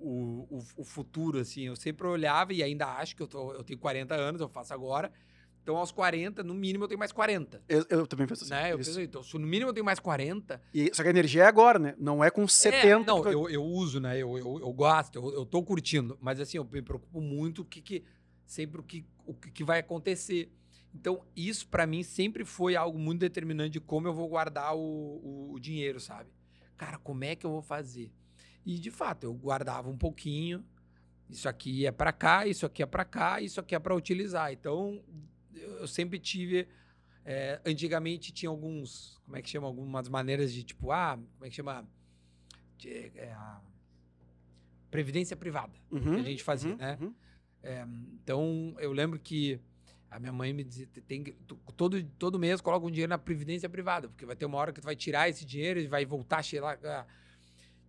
[0.00, 1.62] o, o, o- futuro, assim.
[1.62, 4.72] Eu sempre olhava e ainda acho que eu, tô, eu tenho 40 anos, eu faço
[4.72, 5.12] agora.
[5.60, 7.62] Então, aos 40, no mínimo, eu tenho mais 40.
[7.68, 8.52] Eu, eu também penso assim.
[8.52, 8.72] né?
[8.72, 10.60] Eu penso, então, se no mínimo eu tenho mais 40.
[10.72, 11.94] E, só que a energia é agora, né?
[11.98, 12.86] Não é com 70.
[12.86, 14.16] É, não, eu, eu uso, né?
[14.18, 16.16] Eu, eu, eu gosto, eu, eu tô curtindo.
[16.20, 18.04] Mas assim, eu me preocupo muito o que, que
[18.46, 20.52] sempre o que, o que vai acontecer.
[20.94, 24.80] Então, isso pra mim sempre foi algo muito determinante de como eu vou guardar o,
[24.80, 26.30] o, o dinheiro, sabe?
[26.76, 28.12] Cara, como é que eu vou fazer?
[28.64, 30.64] E de fato, eu guardava um pouquinho.
[31.30, 34.52] Isso aqui é pra cá, isso aqui é pra cá, isso aqui é pra utilizar.
[34.52, 35.02] Então,
[35.54, 36.68] eu, sempre tive.
[37.24, 39.18] é, antigamente tinha alguns.
[39.24, 39.66] Como é que chama?
[39.66, 41.88] Algumas maneiras de tipo, ah, como é que chama?
[42.76, 43.34] De- é,
[44.90, 46.98] previdência privada Uhum, que a gente fazia, uhum, né?
[47.00, 47.14] uhum.
[47.62, 49.60] É, então, eu lembro que
[50.12, 51.32] a minha mãe me dizia, tem que,
[51.74, 54.80] todo, todo mês coloca um dinheiro na previdência privada, porque vai ter uma hora que
[54.80, 56.42] tu vai tirar esse dinheiro e vai voltar,
[56.84, 57.06] ah.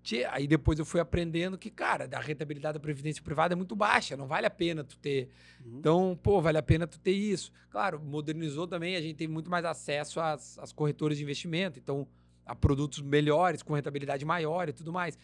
[0.02, 3.76] Tchê, Aí depois eu fui aprendendo que, cara, a rentabilidade da previdência privada é muito
[3.76, 5.30] baixa, não vale a pena tu ter.
[5.66, 5.78] Uhum.
[5.80, 7.52] Então, pô, vale a pena tu ter isso.
[7.70, 12.08] Claro, modernizou também, a gente tem muito mais acesso às, às corretoras de investimento, então,
[12.46, 15.18] a produtos melhores, com rentabilidade maior e tudo mais.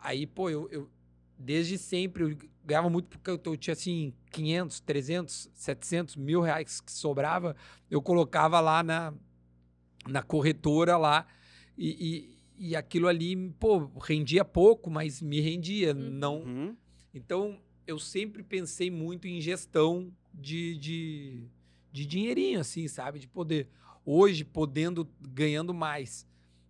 [0.00, 0.90] Aí, pô, eu, eu
[1.42, 6.80] desde sempre eu ganhava muito porque eu, eu tinha assim 500, 300, 700 mil reais
[6.80, 7.56] que sobrava,
[7.90, 9.12] eu colocava lá na,
[10.06, 11.26] na corretora lá
[11.76, 16.10] e, e, e aquilo ali, pô, rendia pouco, mas me rendia, Uhum.
[16.10, 16.76] não Uhum.
[17.12, 21.44] então, eu sempre pensei muito em gestão de, de,
[21.90, 23.18] de dinheirinho, assim, sabe?
[23.18, 23.68] De poder.
[24.04, 26.24] Hoje, podendo, ganhando mais,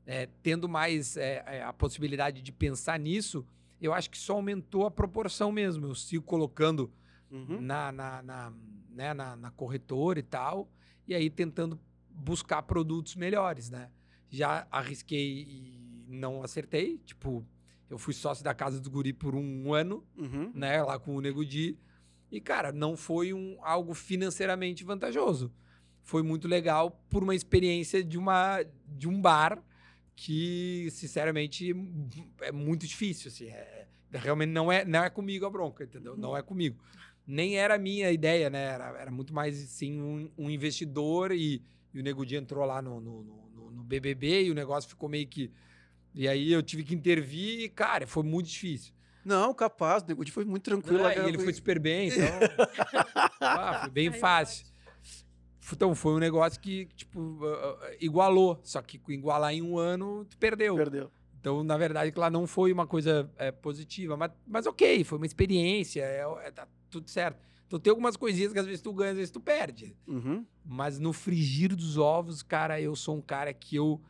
[0.06, 3.46] é, tendo mais é, a possibilidade de pensar nisso,
[3.82, 5.86] eu acho que só aumentou a proporção mesmo.
[5.86, 6.90] Eu sigo colocando
[7.30, 7.60] Uhum.
[7.62, 8.52] na, na, na,
[8.90, 10.70] né, na, na corretora e tal,
[11.08, 13.90] e aí tentando buscar produtos melhores, né?
[14.28, 17.46] Já arrisquei e não acertei, tipo,
[17.88, 20.52] eu fui sócio da Casa do Guri por um ano, Uhum.
[20.54, 21.78] né, lá com o Nego Di,
[22.30, 25.50] e, cara, não foi um, algo financeiramente vantajoso.
[26.02, 29.62] Foi muito legal por uma experiência de, uma, de um bar
[30.14, 31.74] que, sinceramente,
[32.42, 33.71] é muito difícil, assim, é-
[34.18, 36.16] realmente não é, não é comigo a bronca, entendeu?
[36.16, 36.82] Não é comigo.
[37.26, 38.64] Nem era a minha ideia, né?
[38.64, 41.62] Era, era muito mais, sim, um, um investidor e,
[41.94, 45.26] e o Nego entrou lá no, no, no- no BBB e o negócio ficou meio
[45.26, 45.50] que...
[46.14, 48.92] E aí eu tive que intervir e, cara, foi muito difícil.
[49.24, 51.08] Não, capaz, o Nego foi muito tranquilo.
[51.08, 52.26] E ele foi super bem, então.
[53.40, 54.66] ah, foi bem Aí fácil.
[55.72, 58.60] Então, foi um negócio que, tipo, ah, ah, igualou.
[58.64, 60.74] Só que com igualar em um ano, tu perdeu.
[60.76, 61.10] Perdeu.
[61.42, 64.16] Então, na verdade, lá não foi uma coisa é, positiva.
[64.16, 67.36] Mas, mas ok, foi uma experiência, é, é, tá tudo certo.
[67.66, 69.96] Então, tem algumas coisinhas que às vezes tu ganha, às vezes tu perde.
[70.06, 70.46] Uhum.
[70.64, 74.00] Mas no frigir dos ovos, cara, eu sou um cara que eu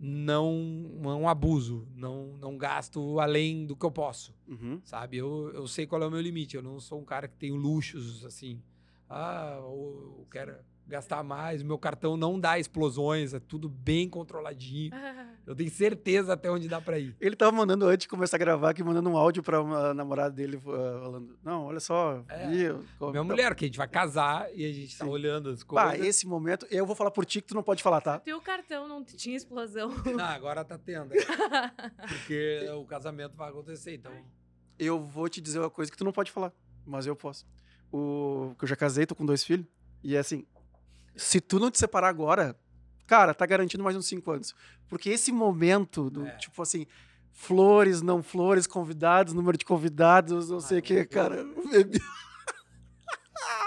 [0.00, 0.52] não,
[1.00, 4.80] não abuso, não, não gasto além do que eu posso, Uhum.
[4.82, 5.18] sabe?
[5.18, 6.56] Eu, eu sei qual é o meu limite.
[6.56, 8.60] Eu não sou um cara que tem luxos assim.
[9.08, 10.56] Ah, eu quero
[10.90, 11.62] gastar mais.
[11.62, 14.90] O meu cartão não dá explosões, é tudo bem controladinho.
[15.46, 17.16] Eu tenho certeza até onde dá pra ir.
[17.20, 20.30] Ele tava mandando antes de começar a gravar aqui, mandando um áudio pra uma namorada
[20.30, 24.46] dele, uh, falando: Não, olha só, É, eu- Minha mulher, que a gente vai casar
[24.54, 26.06] e a gente tá olhando as Pá, coisas.
[26.06, 28.18] esse momento, eu vou falar por ti que tu não pode falar, tá?
[28.20, 29.88] Teu cartão não tinha explosão.
[30.04, 31.10] Não, agora tá tendo.
[32.08, 34.12] Porque o casamento vai acontecer, então.
[34.78, 36.52] Eu vou te dizer uma coisa que tu não pode falar,
[36.86, 37.44] mas eu posso.
[37.92, 39.66] O que eu já casei, tô com dois filhos,
[40.02, 40.46] e é assim,
[41.20, 42.56] se tu não te separar agora,
[43.06, 44.54] cara, tá garantindo mais uns cinco anos.
[44.88, 46.36] Porque esse momento do, É.
[46.36, 46.86] tipo assim,
[47.32, 51.44] flores, não flores, convidados, número de convidados, não sei o Ah, que, cara.
[51.70, 52.00] bebi-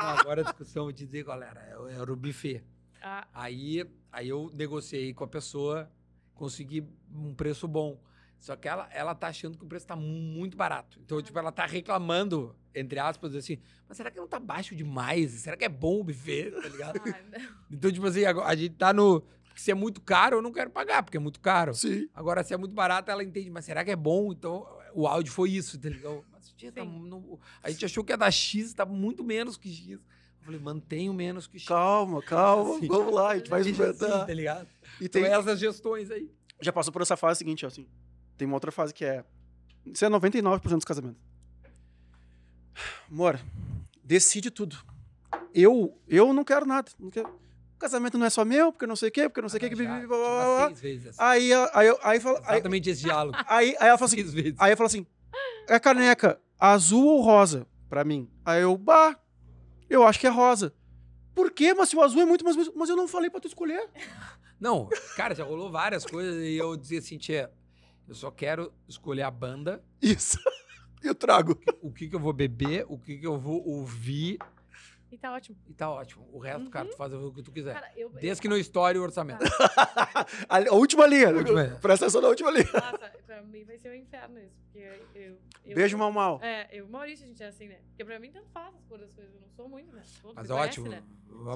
[0.01, 1.59] Não, agora a discussão, vou te dizer qual era.
[1.61, 2.63] Era o- Era o buffet.
[3.01, 5.89] Ah, Aí, aí eu negociei com a pessoa,
[6.35, 7.99] consegui um preço bom.
[8.43, 10.99] Só que ela, ela tá achando que o preço tá mu- muito barato.
[11.01, 15.31] Então, tipo, ela tá reclamando, entre aspas, assim, mas será que não tá baixo demais?
[15.31, 16.51] Será que é bom o buffet?
[16.61, 16.99] Tá ligado?
[17.07, 17.41] ah.
[17.71, 19.23] Então, tipo assim, agora a gente tá no.
[19.55, 21.73] Se é muito caro, eu não quero pagar, porque é muito caro.
[21.73, 22.09] Sim.
[22.13, 24.33] Agora, se é muito barato, ela entende, mas será que é bom?
[24.33, 26.25] Então, o áudio foi isso, tá ligado?
[26.29, 26.81] Mas, tia, tá
[27.61, 29.91] a gente achou que ia dar X, tá muito menos que X.
[29.91, 29.99] Eu
[30.41, 31.67] falei, mantenho menos que X.
[31.69, 32.87] Calma, calma, Assim.
[32.87, 34.25] vamos lá, a gente vai Deixa assim, experimentar.
[34.27, 34.67] tá ligado?
[34.99, 36.29] E Então, tem, essas gestões aí.
[36.59, 37.87] já passou por essa fase seguinte, ó, assim.
[38.37, 39.23] Tem uma outra fase que é.
[39.85, 41.21] Isso é 99% dos casamentos.
[43.09, 43.39] Amor,
[44.03, 44.77] decide tudo.
[45.53, 46.91] Eu, eu não quero nada.
[46.99, 47.27] Não quero.
[47.29, 49.59] O casamento não é só meu, porque não sei o quê, porque não sei o
[49.61, 49.69] quê.
[49.69, 50.67] que blá, tipo, blá, blá.
[50.69, 51.07] seis vezes.
[51.07, 51.17] assim.
[51.21, 53.37] Aí, aí, eu- aí, fala- aí, Exatamente esse diálogo.
[53.47, 54.23] aí, aí ela fala assim.
[54.23, 54.55] Vezes.
[54.57, 55.05] Aí eu falo assim:
[55.67, 58.29] é caneca azul ou rosa pra mim?
[58.45, 59.19] Aí eu, bah,
[59.89, 60.73] eu acho que é rosa.
[61.35, 61.73] Por quê?
[61.73, 62.55] Mas se o azul é muito mais.
[62.73, 63.87] Mas eu não falei pra tu escolher.
[64.59, 67.51] Não, cara, já rolou várias coisas e eu dizia assim, tia,
[68.07, 70.37] eu só quero escolher a banda, Isso.
[71.03, 71.59] eu trago.
[71.81, 74.37] o que que eu vou beber, o que que eu vou ouvir
[75.11, 75.57] E tá ótimo.
[75.69, 76.27] e tá ótimo.
[76.31, 77.73] O resto, cara, tu faz o que tu quiser.
[77.73, 78.09] Cara, eu.
[78.09, 79.43] Desde que não estoure o orçamento.
[80.49, 81.29] a, a última linha.
[81.29, 81.65] Última.
[81.81, 82.69] Presta atenção na última linha.
[82.73, 84.62] Nossa, pra mim vai ser um inferno isso.
[84.73, 85.37] Porque eu.
[85.65, 86.39] eu Beijo, mal, mal.
[86.41, 87.77] É, eu e o Maurício, a gente é assim, né?
[87.89, 89.09] Porque pra mim tanto faz as coisas.
[89.17, 90.01] Eu não sou muito, né?
[90.21, 90.89] Todo Mas conhece, ótimo.
[90.89, 91.03] né?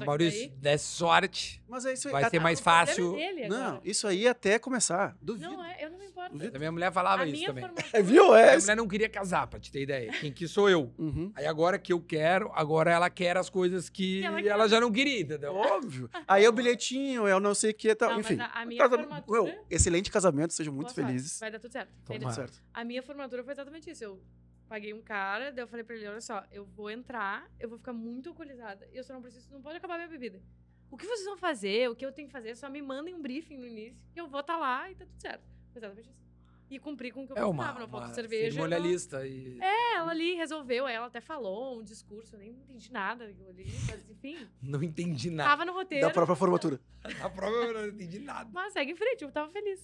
[0.00, 1.62] Que Maurício, daí- desse sorte.
[1.68, 2.12] Mas é isso aí.
[2.12, 3.14] Vai a- ser mais fácil.
[3.14, 3.70] É dele agora.
[3.74, 5.16] Não, isso aí até começar.
[5.22, 5.50] Duvido.
[5.52, 6.32] Não, é, eu não me importo.
[6.32, 6.56] Duvido.
[6.56, 7.64] A minha mulher falava A isso minha também.
[7.64, 8.02] formatura.
[8.02, 8.34] Viu?
[8.34, 8.46] É.
[8.46, 10.10] Minha mulher não queria casar, pra te ter ideia.
[10.20, 10.92] Quem quis sou eu.
[10.98, 11.30] Uhum.
[11.34, 14.80] Aí agora que eu quero, agora ela quer as coisas que Que ela ela, já
[14.80, 15.54] não queria, entendeu?
[15.54, 16.10] Óbvio.
[16.26, 17.94] Aí é o bilhetinho, é o não sei o que.
[17.94, 18.40] Tá, Não, mas enfim.
[18.40, 21.38] a- a minha Casa- formatura- Meu, excelente casamento, sejam muito Boa sorte, felizes.
[21.38, 21.90] Vai dar tudo certo.
[22.10, 22.60] Ele- Certo.
[22.74, 24.04] A minha formatura foi exatamente isso.
[24.04, 24.22] Eu
[24.68, 27.78] paguei um cara, daí eu falei pra ele, olha só, eu vou entrar, eu vou
[27.78, 28.86] ficar muito alcoolizada.
[28.92, 30.42] E eu só não preciso, não pode acabar minha bebida.
[30.90, 33.20] O que vocês vão fazer, o que eu tenho que fazer, só me mandem um
[33.20, 35.42] briefing no início, que eu vou estar lá e tá tudo certo.
[35.72, 36.28] Foi exatamente isso.
[36.70, 38.50] E cumpri com o que eu É uma, precisava, não falta cerveja.
[38.50, 39.26] cerimonialista.
[39.26, 39.58] E...
[39.58, 43.64] É, ela ali resolveu, ela até falou um discurso, eu nem entendi nada daquilo ali,
[43.88, 45.48] mas enfim, Não entendi nada.
[45.48, 46.06] tava no roteiro.
[46.06, 46.78] Da própria formatura.
[47.22, 48.50] A prova eu não entendi nada.
[48.52, 49.80] Mas segue em frente, eu tava feliz.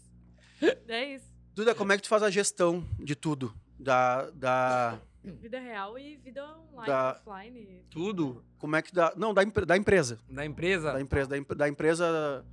[0.89, 1.34] É isso.
[1.55, 3.55] Duda, como é que tu faz a gestão de tudo?
[3.79, 4.31] Da.
[4.31, 7.83] da Vida real e vida online, Da- offline.
[7.91, 9.15] Tudo como é que dá.
[9.17, 10.19] Não, da, empre- da empresa.
[10.29, 10.93] da empresa.
[10.93, 11.29] Da empresa.
[11.31, 12.45] Da, em- da empresa.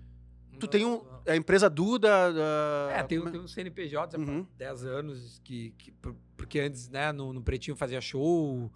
[0.59, 1.03] Tu tem um.
[1.03, 2.31] Não- É a empresa Duda.
[2.31, 4.43] Da, É, tem, como um- tem um CNPJ já Uhum.
[4.45, 8.71] faz 10 anos, que, que, por- porque antes, né, no, no Pretinho fazia show,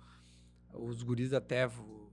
[0.74, 1.66] os guris até.
[1.68, 2.12] vo-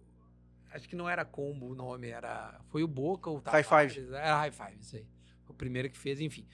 [0.71, 2.61] Acho que não era combo o nome, era.
[2.69, 4.09] Foi o Boca ou High Five.
[4.15, 5.07] Era High Five, isso aí.
[5.53, 6.47] O primeiro que fez, enfim.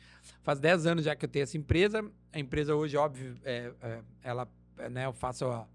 [0.43, 2.11] Faz 10 anos já que eu tenho essa empresa.
[2.33, 5.67] A empresa hoje, óbvio, é, é, ela, é, né, eu faço a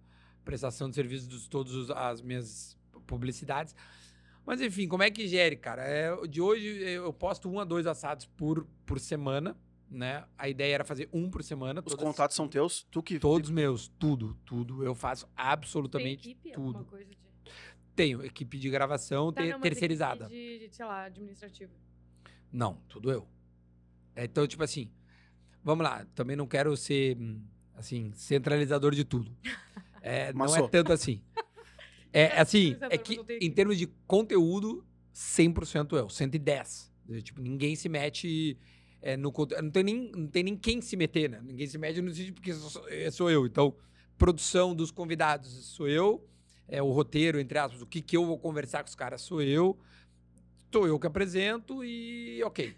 [0.46, 3.76] prestação de serviços de todas as minhas publicidades.
[4.46, 5.84] Mas enfim, como é que gere, cara?
[5.84, 9.56] É, de hoje eu posto um a dois assados por, por semana,
[9.90, 10.26] né?
[10.38, 11.80] A ideia era fazer um por semana.
[11.86, 12.84] Os todas- contatos são teus?
[12.92, 13.20] Tu que.
[13.20, 14.84] Todos meus, tudo, tudo.
[14.84, 16.78] Eu faço Tem absolutamente equipe, tudo.
[16.80, 17.18] alguma coisa de...
[17.96, 20.26] Tenho equipe de gravação Tá, te- não, terceirizada.
[20.26, 21.72] equipe De, de, sei lá, administrativo.
[22.54, 23.28] Não, tudo eu.
[24.16, 24.92] É, Então, tipo assim,
[25.64, 27.18] vamos lá, também não quero ser,
[27.74, 29.36] assim, centralizador de tudo.
[30.06, 31.22] É, não é tanto assim.
[32.12, 34.86] É assim, é que em termos de conteúdo,
[35.16, 36.92] 100% eu, 110.
[37.24, 38.58] Tipo, ninguém se mete
[39.02, 39.64] é, no conteúdo.
[39.64, 41.40] Não tem, nem, não tem nem quem se meter, né?
[41.42, 43.46] Ninguém se mete no sentido porque sou, é, sou eu.
[43.46, 43.74] Então,
[44.18, 46.28] produção dos convidados sou eu.
[46.68, 49.42] É, o roteiro, entre aspas, o que, que eu vou conversar com os caras sou
[49.42, 49.80] eu.
[50.74, 52.76] Sou eu que apresento e ok.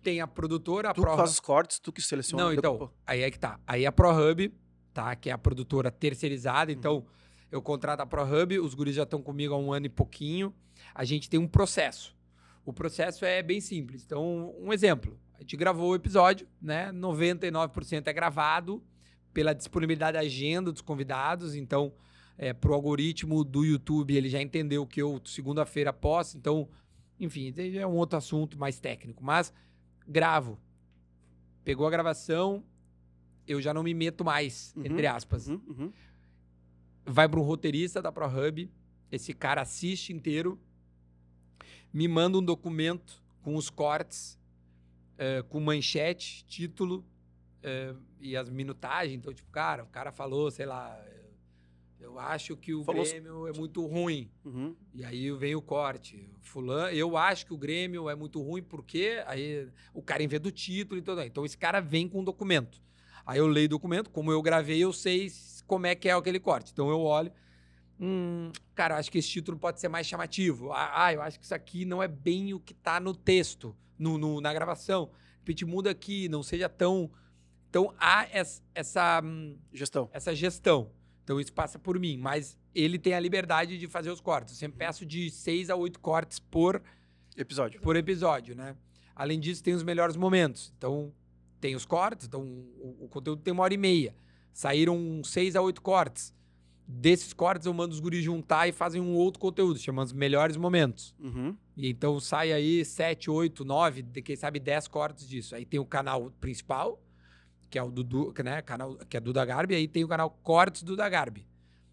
[0.00, 2.44] Tem a produtora, a Tu que faz os cortes, tu que seleciona.
[2.44, 3.58] não, então, aí é que tá.
[3.66, 4.54] Aí a ProHub,
[4.94, 5.16] tá?
[5.16, 6.70] Que é a produtora terceirizada.
[6.70, 7.04] Então,
[7.50, 10.54] eu contrato a ProHub, os guris já estão comigo há um ano e pouquinho.
[10.94, 12.16] A gente tem um processo.
[12.64, 14.04] O processo é bem simples.
[14.04, 15.18] Então, um exemplo.
[15.34, 16.92] A gente gravou o episódio, né?
[16.92, 18.80] 99% é gravado
[19.34, 21.56] pela disponibilidade da agenda dos convidados.
[21.56, 21.92] Então,
[22.38, 26.38] é, pro algoritmo do YouTube, ele já entendeu que eu segunda-feira posto.
[26.38, 26.68] Então,
[27.18, 29.24] enfim, é um outro assunto mais técnico.
[29.24, 29.52] Mas
[30.06, 30.56] gravo.
[31.64, 32.64] Pegou a gravação,
[33.46, 35.48] eu já não me meto mais, Uhum, entre aspas.
[35.48, 35.92] Uhum, uhum.
[37.04, 38.70] Vai para um roteirista da ProHub,
[39.10, 40.58] esse cara assiste inteiro,
[41.92, 44.38] me manda um documento com os cortes,
[45.16, 47.04] eh, com manchete, título
[47.62, 49.18] eh, e as minutagens.
[49.18, 51.02] Então, tipo, cara, o cara falou, sei lá,
[52.00, 54.30] eu acho que o Falou- Grêmio é muito ruim.
[54.44, 54.74] Uhum.
[54.94, 56.30] E aí vem o corte.
[56.40, 60.52] Fulano, eu acho que o Grêmio é muito ruim porque aí o cara inventa o
[60.52, 61.20] título e tudo.
[61.22, 62.80] Então esse cara vem com um documento.
[63.26, 65.30] Aí eu leio o documento, como eu gravei, eu sei
[65.66, 66.72] como é que é aquele corte.
[66.72, 67.30] Então eu olho,
[68.00, 70.72] hum, cara, eu acho que esse título pode ser mais chamativo.
[70.72, 73.76] Ah, ah, eu acho que isso aqui não é bem o que tá no texto,
[73.98, 75.10] no, no- na gravação.
[75.40, 77.10] Repente muda aqui, não seja tão.
[77.68, 80.08] Então há essa, essa, hum, Gestão.
[80.12, 80.90] essa gestão.
[81.28, 84.54] Então isso passa por mim, mas ele tem a liberdade de fazer os cortes.
[84.54, 84.60] Eu Uhum.
[84.60, 86.82] sempre peço de seis a oito cortes por,
[87.36, 87.82] Episódio.
[87.82, 88.74] por episódio, né?
[89.14, 90.72] Além disso, tem os melhores momentos.
[90.78, 91.12] Então,
[91.60, 94.14] tem os cortes, então o, o conteúdo tem uma hora e meia.
[94.54, 96.32] Saíram seis a oito cortes.
[96.86, 100.56] Desses cortes, eu mando os guris juntar e fazem um outro conteúdo, chamando os melhores
[100.56, 101.14] momentos.
[101.20, 101.54] Uhum.
[101.76, 105.54] E então sai aí sete, oito, nove, de- quem sabe dez cortes disso.
[105.54, 106.98] Aí tem o canal principal,
[107.70, 110.82] que é o Dudu, né, canal, que é Duda Garbi, aí tem o canal Cortes
[110.82, 111.46] Duda Garbi.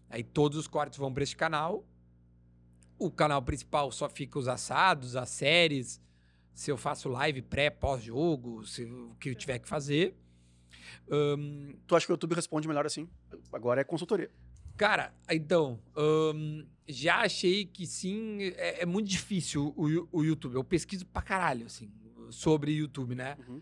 [0.08, 1.84] Aí todos os cortes vão para esse canal.
[2.98, 6.00] O canal principal só fica os assados, as séries,
[6.54, 10.16] se eu faço live pré, pós-jogo, se o que eu tiver que fazer.
[11.10, 13.08] Ahn, Tu acha que o YouTube responde melhor assim?
[13.52, 14.30] Agora é consultoria.
[14.76, 20.54] Cara, então, ahn, já achei que sim, é, é muito difícil o, o YouTube.
[20.54, 21.90] Eu pesquiso pra caralho, assim,
[22.30, 23.36] sobre YouTube, né?
[23.46, 23.60] Uhum.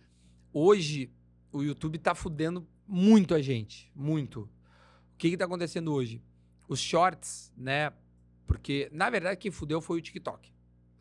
[0.53, 1.11] Hoje,
[1.57, 4.41] o YouTube tá fudendo muito a gente, muito.
[4.43, 6.23] O que que tá acontecendo hoje?
[6.69, 7.93] Os shorts, né?
[8.47, 10.53] Porque, na verdade, quem fudeu foi o TikTok.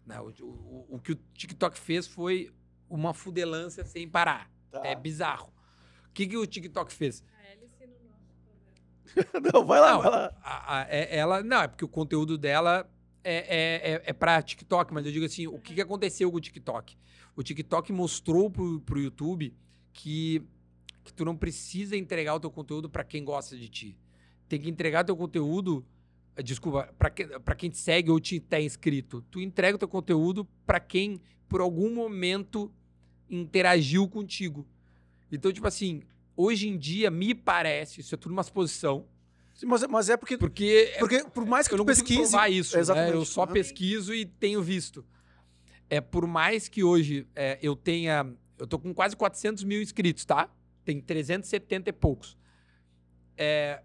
[0.05, 0.19] né?
[0.21, 2.53] O, o- o que o TikTok fez foi
[2.89, 4.51] uma fudelância sem parar.
[4.71, 4.81] Tá.
[4.85, 5.51] É bizarro.
[6.09, 7.23] O que, que o TikTok fez?
[7.31, 9.51] A Alice no nosso programa.
[9.53, 10.33] Não, vai lá, Não, vai lá.
[10.43, 12.89] A- a- é- ela, não, é porque o conteúdo dela
[13.23, 16.37] é, é, é, é pra TikTok, mas eu digo assim, o que, que aconteceu com
[16.37, 16.97] o TikTok?
[17.35, 19.55] O TikTok mostrou pro, pro YouTube
[19.93, 20.41] que,
[21.03, 23.97] que tu não precisa entregar o teu conteúdo pra quem gosta de ti.
[24.49, 25.85] Tem que entregar teu conteúdo,
[26.35, 29.23] eh, desculpa, que, pra quem te segue ou te tem inscrito.
[29.31, 32.71] Tu entrega o teu conteúdo pra quem, por algum momento,
[33.29, 34.67] interagiu contigo.
[35.31, 36.01] Então, tipo assim,
[36.35, 39.07] hoje em dia, me parece, isso é tudo uma suposição,
[39.53, 42.31] Sim, Mas, mas é porque, porque porque por mais que eu tu não pesquise.
[42.31, 43.11] provar isso, Exatamente.
[43.11, 43.17] né?
[43.17, 45.05] Eu só pesquiso e tenho visto.
[45.89, 50.25] É por mais que hoje é, eu tenha, eu tô com quase 400 mil inscritos,
[50.25, 50.49] tá?
[50.85, 52.37] Tem 370 e poucos.
[53.37, 53.81] É,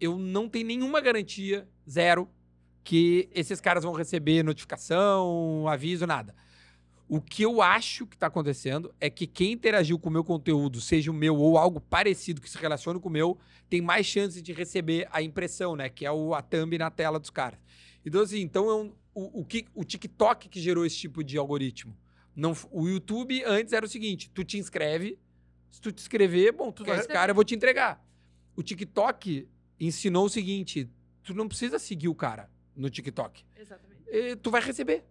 [0.00, 2.28] eu não tenho nenhuma garantia, zero,
[2.84, 6.34] que esses caras vão receber notificação, aviso, nada.
[7.08, 10.80] O que eu acho que está acontecendo é que quem interagiu com o meu conteúdo,
[10.80, 14.40] seja o meu ou algo parecido que se relacione com o meu, tem mais chance
[14.40, 15.88] de receber a impressão, né?
[15.88, 17.58] Que é o, a thumb na tela dos caras.
[18.04, 21.94] Então, assim, então é o, o, que, o TikTok que gerou esse tipo de algoritmo.
[22.34, 25.18] Não, o YouTube antes era o seguinte: tu te inscreve,
[25.70, 28.04] se tu te inscrever, bom, tu vai vai cara, eu vou te entregar.
[28.56, 30.88] O TikTok ensinou o seguinte:
[31.22, 33.44] tu não precisa seguir o cara no TikTok.
[33.56, 34.02] Exatamente.
[34.08, 35.04] Eh, tu vai receber.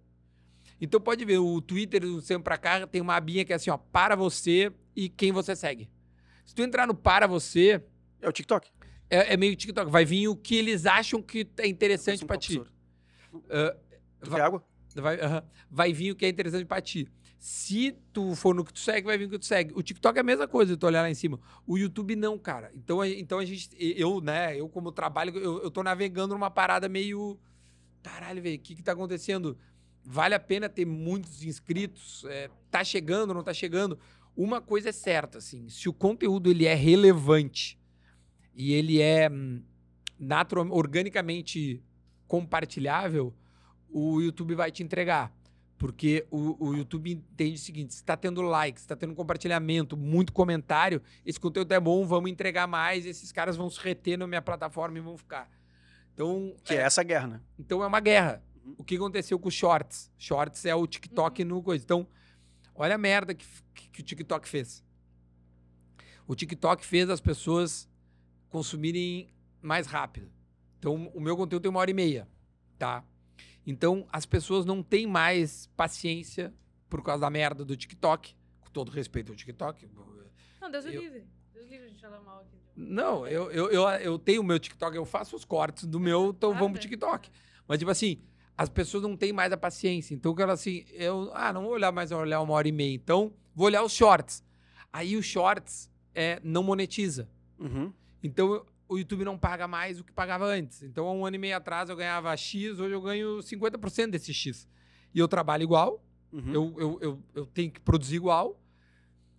[0.79, 3.69] Então pode ver, o Twitter do Sempre Pra Cá tem uma abinha que é assim,
[3.69, 5.87] ó, para você e quem você segue.
[6.43, 7.83] Se tu entrar no para você,
[8.19, 8.67] É o TikTok.
[9.09, 12.35] é, é meio TikTok, vai vir o que eles acham que é interessante Um pra
[12.35, 12.61] copo, ti.
[13.49, 13.75] Ah,
[14.23, 14.63] Tu vai, água?
[14.95, 15.43] Vai, aham.
[15.69, 17.07] Vai vir o que é interessante pra ti.
[17.37, 19.73] Se tu for no que tu segue, vai vir o que tu segue.
[19.75, 21.39] O TikTok é a mesma coisa, tu olhar lá em cima.
[21.65, 22.71] O YouTube não, cara.
[22.75, 26.87] Então, então a gente, eu, né, eu como trabalho, eu, eu tô navegando numa parada
[26.87, 27.39] meio.
[28.03, 29.57] Caralho, velho, o que que tá acontecendo?
[30.03, 32.25] Vale a pena ter muitos inscritos?
[32.25, 33.97] É, tá chegando, não tá chegando?
[34.35, 37.77] Uma coisa é certa, assim, se o conteúdo ele é relevante
[38.55, 39.61] e ele é hum,
[40.17, 41.83] natural, organicamente
[42.27, 43.35] compartilhável,
[43.91, 45.31] o YouTube vai te entregar.
[45.77, 50.31] Porque o, o YouTube entende o seguinte: se está tendo likes, está tendo compartilhamento, muito
[50.31, 54.43] comentário, esse conteúdo é bom, vamos entregar mais, esses caras vão se reter na minha
[54.43, 55.49] plataforma e vão ficar.
[56.13, 57.41] Então, Que é essa guerra, né?
[57.57, 58.43] então é uma guerra.
[58.63, 58.75] Uhum.
[58.77, 60.11] O que aconteceu com os shorts?
[60.19, 61.83] Shorts é o TikTok no coisa.
[61.83, 62.07] Então,
[62.75, 64.83] olha a merda que, que, que o TikTok fez.
[66.27, 67.89] O TikTok fez as pessoas
[68.49, 69.29] consumirem
[69.63, 70.29] mais rápido.
[70.77, 72.27] Então, o meu conteúdo tem uma hora e meia,
[72.77, 73.03] tá?
[73.65, 76.53] Então, as pessoas não têm mais paciência
[76.89, 78.35] por causa da merda do TikTok.
[78.59, 79.87] Com todo respeito ao TikTok.
[80.59, 81.25] Não, Deus o Eu- livre.
[81.53, 82.57] Deus o livre a gente falar mal aqui.
[82.75, 86.29] Não, eu, eu, eu, eu tenho o meu TikTok, eu faço os cortes do meu,
[86.29, 86.81] então Ah, vamos pro tá.
[86.89, 87.29] TikTok.
[87.67, 88.21] Mas, tipo assim,
[88.57, 90.13] as pessoas não têm mais a paciência.
[90.15, 92.71] Então, que ela assim, eu, ah, não vou olhar mais, vou olhar uma hora e
[92.71, 92.93] meia.
[92.95, 94.43] Então, vou olhar os shorts.
[94.91, 97.29] Aí, os shorts é, não monetiza.
[97.59, 97.93] Uhum.
[98.23, 100.83] Então, eu- o YouTube não paga mais o que pagava antes.
[100.83, 104.33] Então, há um ano e meio atrás eu ganhava X, hoje eu ganho 50% desse
[104.33, 104.67] X.
[105.13, 106.53] E eu trabalho igual, Uhum.
[106.53, 108.57] eu, eu, eu, eu tenho que produzir igual.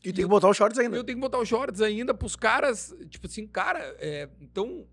[0.04, 0.96] E tem que botar os shorts ainda.
[0.96, 2.94] Eu tenho que botar os shorts ainda pros caras.
[3.08, 4.86] Tipo assim, cara, é, então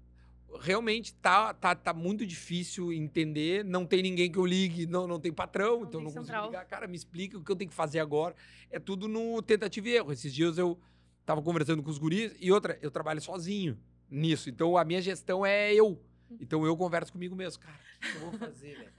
[0.62, 3.66] realmente tá, tá, tá muito difícil entender.
[3.66, 6.26] Não tem ninguém que eu ligue, não, não tem patrão, Não então tem não consigo
[6.26, 6.46] central.
[6.48, 6.66] ligar.
[6.66, 8.36] Cara, me explica o que eu tenho que fazer agora.
[8.70, 10.12] É tudo no tentativa e erro.
[10.14, 10.80] Esses dias eu
[11.26, 13.78] tava conversando com os guris e outra, eu trabalho sozinho
[14.10, 14.50] nisso.
[14.50, 16.02] Então a minha gestão é eu.
[16.40, 17.62] Então eu converso comigo mesmo.
[17.62, 18.94] Cara, o que que eu vou fazer, velho?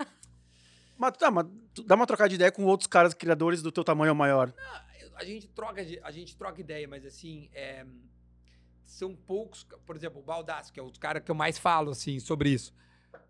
[0.98, 1.46] Mas, tá, mas
[1.86, 4.52] dá uma trocada de ideia com outros caras criadores do teu tamanho ou maior.
[5.14, 7.86] a gente troca a gente troca ideia, mas assim, é,
[8.84, 12.18] são poucos, por exemplo, o Baldaço, que é o cara que eu mais falo assim
[12.20, 12.74] sobre isso.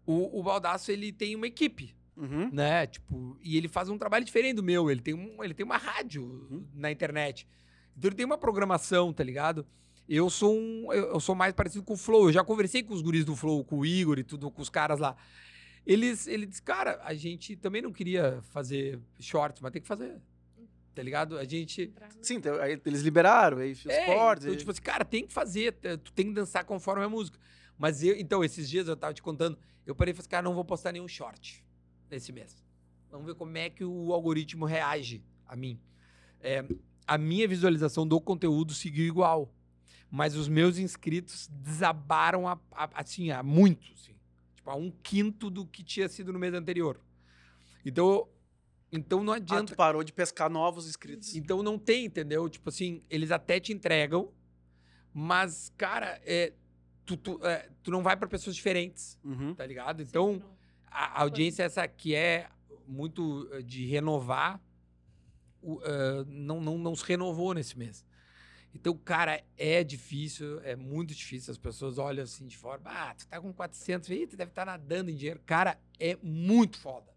[0.06, 2.50] O, o Baldaço, ele tem uma equipe, Uhum.
[2.52, 2.86] né?
[2.86, 5.76] Tipo, e ele faz um trabalho diferente do meu, ele tem um, ele tem uma
[5.78, 6.66] rádio Uhum.
[6.74, 7.46] na internet.
[7.96, 9.64] Então ele tem uma programação, tá ligado?
[10.08, 12.28] Eu sou um, eu, sou mais parecido com o Flow.
[12.28, 14.68] Eu já conversei com os guris do Flow, com o Igor e tudo, com os
[14.68, 15.16] caras lá.
[15.86, 20.20] Eles, ele disse, cara, a gente também não queria fazer shorts, mas tem que fazer.
[20.94, 21.38] Tá ligado?
[21.38, 21.92] A gente.
[22.20, 24.44] Sim, então, aí eles liberaram, aí os É, cortes.
[24.44, 25.72] então, aí- tipo assim, cara, tem que fazer,
[26.02, 27.38] tu tem que dançar conforme a música.
[27.78, 30.42] Mas eu, então, esses dias eu tava te contando, eu parei e falei assim, cara,
[30.42, 31.64] não vou postar nenhum short
[32.10, 32.56] nesse mês.
[33.10, 35.80] Vamos ver como é que o algoritmo reage a mim.
[36.40, 36.64] É,
[37.06, 39.54] a minha visualização do conteúdo seguiu igual.
[40.10, 44.14] Mas os meus inscritos desabaram a, a- assim, a muito, assim.
[44.56, 47.00] Tipo, a um quinto do que tinha sido no mês anterior.
[47.84, 48.28] Então,
[48.90, 49.72] então não Ah, adianta.
[49.72, 51.34] tu parou de pescar novos inscritos.
[51.36, 52.48] Então não tem, entendeu?
[52.48, 54.32] Tipo assim, eles até te entregam,
[55.14, 56.52] mas, cara, é,
[57.06, 59.54] tu, tu, é, tu não vai pra pessoas diferentes, Uhum.
[59.54, 60.02] tá ligado?
[60.02, 60.56] Sim, Então, não.
[60.88, 62.48] a, a audiência essa que é
[62.86, 64.60] muito eh, de renovar,
[65.62, 68.04] o, eh, não, não, não se renovou nesse mês.
[68.74, 71.50] Então, cara, é difícil, é muito difícil.
[71.50, 74.64] As pessoas olham assim de fora, ah, tu tá com 400, Ih, tu deve estar
[74.64, 75.40] nadando em dinheiro.
[75.44, 77.10] Cara, é muito foda.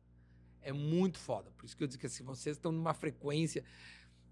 [0.62, 1.52] É muito foda.
[1.58, 3.64] Por isso que eu digo que assim, vocês estão numa frequência,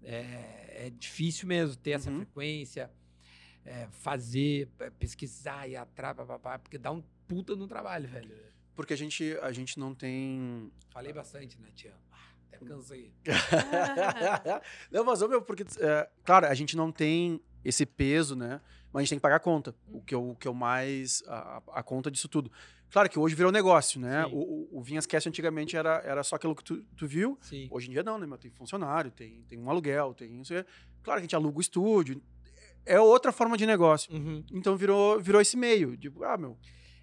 [0.02, 2.16] é, é difícil mesmo ter essa Uhum.
[2.18, 2.90] frequência,
[3.64, 8.34] é, fazer, pe- pesquisar e atrás, papapá, porque dá um puta no trabalho, velho.
[8.74, 10.72] Porque a gente, a gente não tem.
[10.90, 11.94] Falei bastante, né, tia?
[12.56, 13.12] Até cansei.
[14.90, 18.60] não, mas, meu, porque, é, claro, a gente não tem esse peso, né?
[18.92, 19.74] Mas a gente tem que pagar a conta.
[19.88, 21.22] O que eu, o que eu mais.
[21.26, 22.50] A, a- conta disso tudo.
[22.90, 24.24] Claro que hoje virou negócio, né?
[24.26, 24.34] Sim.
[24.34, 24.38] O,
[24.74, 27.38] o, o Vinhas Cast antigamente era, era só aquilo que tu, tu viu.
[27.40, 27.66] Sim.
[27.70, 28.26] Hoje em dia não, né?
[28.26, 28.36] Meu?
[28.36, 30.52] Tem funcionário, tem, tem um aluguel, tem isso.
[30.52, 30.62] aí.
[31.02, 32.20] Claro que a gente aluga o estúdio.
[32.84, 34.12] É outra forma de negócio.
[34.12, 34.44] Uhum.
[34.52, 35.96] Então virou, virou esse meio.
[35.96, 36.58] Tipo, ah, meu.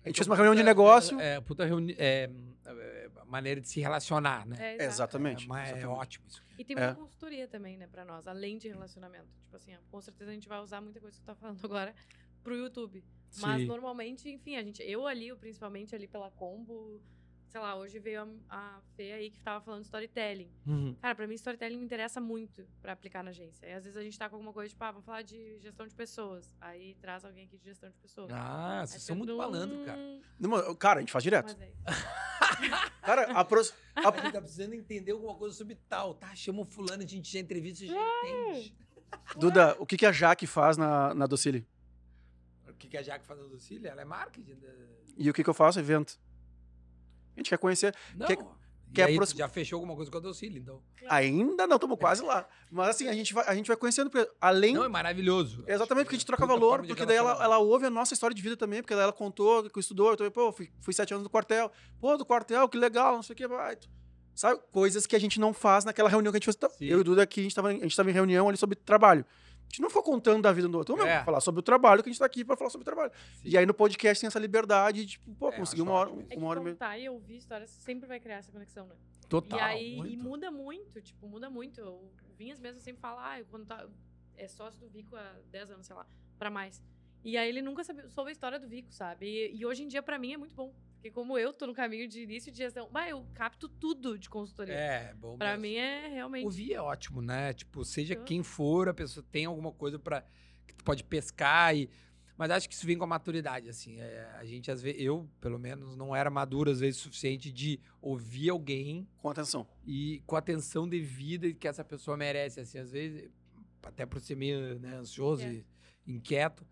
[0.10, 1.20] A gente fez uma reunião de negócio.
[1.20, 2.28] É, é, puta reuni é,
[2.66, 4.56] é, maneira de se relacionar, né?
[4.60, 4.84] É, exato.
[5.16, 5.46] Exatamente.
[5.46, 6.44] É, mas é ótimo isso.
[6.58, 6.80] E tem É.
[6.88, 9.28] muita consultoria também, né, pra nós, além de relacionamento.
[9.44, 11.94] Tipo assim, com certeza a gente vai usar muita coisa que tu tá falando agora
[12.44, 13.04] pro YouTube.
[13.40, 13.68] Mas Sim.
[13.68, 17.00] normalmente, enfim, a gente, eu ali, principalmente ali pela combo,
[17.50, 20.50] sei lá, hoje veio a, a Fê aí que tava falando storytelling.
[20.66, 20.96] Uhum.
[21.02, 23.66] Cara, pra mim storytelling me interessa muito pra aplicar na agência.
[23.68, 25.86] E às vezes a gente tá com alguma coisa, tipo, ah, vamos falar de gestão
[25.88, 26.56] de pessoas.
[26.62, 28.32] Aí traz alguém aqui de gestão de pessoas.
[28.32, 30.00] Ah, Aí vocês são muito malandro, cara.
[30.40, 31.58] Não, mas, cara, a gente faz direto.
[31.60, 31.70] É.
[33.02, 36.36] Cara, a pros- A gente tá precisando entender alguma coisa sobre tal, tá?
[36.36, 38.76] Chama o fulano, a gente já entrevista, a gente entende.
[39.38, 41.66] Duda, o que, que a Jaque faz na, na Docile?
[42.68, 43.90] O que, que a Jaque faz na Lucília?
[43.90, 44.54] Ela é marketing.
[44.56, 44.88] né?
[45.18, 45.80] E o que, que eu faço?
[45.80, 46.20] Evento.
[47.40, 47.96] A gente quer conhecer.
[48.16, 48.28] Não.
[48.28, 48.38] Quer-
[48.90, 50.82] e quer aí, aproxim- já fechou alguma coisa com a Docília, então.
[51.08, 52.48] Ainda não, estamos quase lá.
[52.72, 54.74] Mas assim, a gente vai, a gente vai conhecendo, porque além.
[54.74, 55.64] Não, é maravilhoso.
[55.68, 58.42] Exatamente, porque a gente troca valor, porque daí ela, ela ouve a nossa história de
[58.42, 61.30] vida também, porque daí ela contou que estudou, então, pô, fui, fui sete anos no
[61.30, 61.72] quartel.
[62.02, 63.48] Pô, do quartel, que legal, não sei o que.
[63.48, 63.78] Vai.
[64.34, 64.60] Sabe?
[64.72, 66.74] Coisas que a gente não faz naquela reunião que a gente fez.
[66.78, 66.86] Sim.
[66.86, 68.76] Eu e o Duda aqui, a gente estava a gente tava em reunião ali sobre
[68.76, 69.24] trabalho.
[69.70, 70.96] A gente não ficou contando da vida do outro.
[70.96, 71.24] Vamos É.
[71.24, 73.12] falar sobre o trabalho, que a gente tá aqui para falar sobre o trabalho.
[73.36, 73.50] Sim.
[73.50, 76.12] E aí no podcast tem essa liberdade, de, tipo, pô, É, conseguir uma hora.
[76.30, 76.76] É uma hora e meia.
[76.76, 78.96] contar e ouvir histórias sempre vai criar essa conexão, né?
[79.30, 79.60] Total.
[79.60, 80.12] e aí, muito.
[80.14, 81.82] e muda muito, tipo, muda muito.
[81.84, 83.88] O Vinhas mesmo sempre fala, ah, eu quando tá,
[84.36, 86.08] é sócio do Vico há 10 anos, sei lá,
[86.40, 86.84] pra mais.
[87.24, 89.28] E aí ele nunca sabe, soube a história do Vico, sabe?
[89.28, 90.74] E, e hoje em dia, pra mim, é muito bom.
[91.00, 94.30] Porque como eu tô no caminho de início de gestão, bah, eu capto tudo de
[94.30, 94.74] consultoria.
[94.74, 95.62] É, bom pra mesmo.
[95.62, 96.44] mim é realmente.
[96.44, 97.54] Ouvir é ótimo, né?
[97.54, 100.26] Tipo, seja Eu- quem for, a pessoa tem alguma coisa para
[100.68, 101.90] que tu pode pescar e
[102.38, 104.00] Mas acho que isso vem com a maturidade, assim.
[104.00, 107.52] É, a gente, às vezes, eu, pelo menos, não era maduro, às vezes, o suficiente
[107.52, 109.68] de ouvir alguém Com atenção.
[109.86, 112.78] e com a atenção devida que essa pessoa merece, assim.
[112.80, 113.30] Às vezes,
[113.84, 115.52] até por ser meio né, ansioso É.
[115.54, 115.66] e
[116.08, 116.66] inquieto,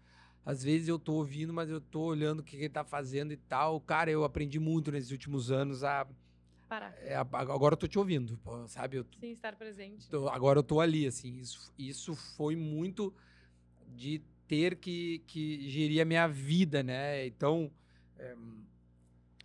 [0.47, 3.35] às vezes eu tô ouvindo, mas eu tô olhando o que ele tá fazendo e
[3.35, 3.81] tal.
[3.81, 6.07] Cara, eu aprendi muito nesses últimos anos a...
[6.69, 6.95] Parar.
[7.01, 8.39] é, agora eu tô te ouvindo,
[8.69, 8.95] sabe?
[8.95, 10.09] Eu Sim, estar presente.
[10.09, 11.37] Tô- agora eu tô ali, assim.
[11.37, 13.13] Isso, isso foi muito
[13.93, 17.27] de ter que, que gerir a minha vida, né?
[17.27, 17.69] Então,
[18.17, 18.33] é,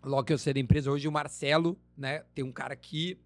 [0.05, 2.20] logo que eu saí da empresa, hoje o Marcelo, né?
[2.32, 3.18] Tem um cara aqui.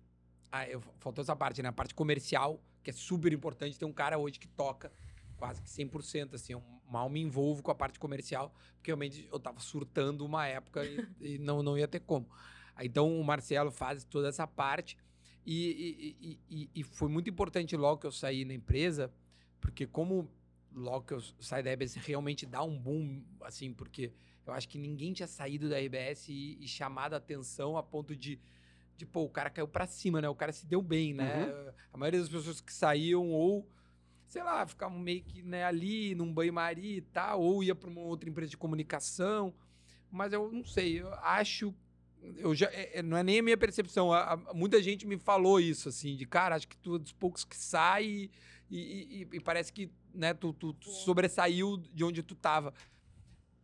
[0.51, 1.68] Ah, eu, faltou essa parte, né?
[1.68, 3.79] A parte comercial, que é super importante.
[3.79, 4.91] Tem um cara hoje que toca
[5.37, 6.53] quase que 100%, assim.
[6.55, 10.84] Eu mal me envolvo com a parte comercial, porque realmente eu tava surtando uma época
[10.84, 12.28] e, e não, não ia ter como.
[12.80, 14.97] Então, o Marcelo faz toda essa parte.
[15.45, 19.12] E, e- e- foi muito importante logo que eu saí na empresa,
[19.61, 20.28] porque como
[20.74, 24.12] logo que eu saí da RBS realmente dá um boom, assim, porque
[24.45, 28.14] eu acho que ninguém tinha saído da RBS e, e chamado a atenção a ponto
[28.14, 28.39] de,
[28.97, 30.28] de, pô, o cara caiu pra cima, né?
[30.28, 31.47] O cara se deu bem, né?
[31.93, 33.68] A maioria das pessoas que saíam ou,
[34.27, 38.01] sei lá, ficavam meio que né, ali num banho-maria e tal, ou ia pra uma
[38.01, 39.55] outra empresa de comunicação.
[40.11, 41.74] Mas eu não sei, eu acho
[42.39, 44.12] eu já é- é- não é nem a minha percepção.
[44.12, 47.12] a- a- muita gente me falou isso, assim, de cara, acho que tu é dos
[47.12, 48.31] poucos que sai e,
[48.70, 52.72] e- e- e parece que né, tu, tu- tu sobressaiu de onde tu tava.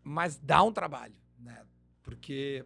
[0.04, 1.64] Mas dá um trabalho, né?
[2.02, 2.64] Porque,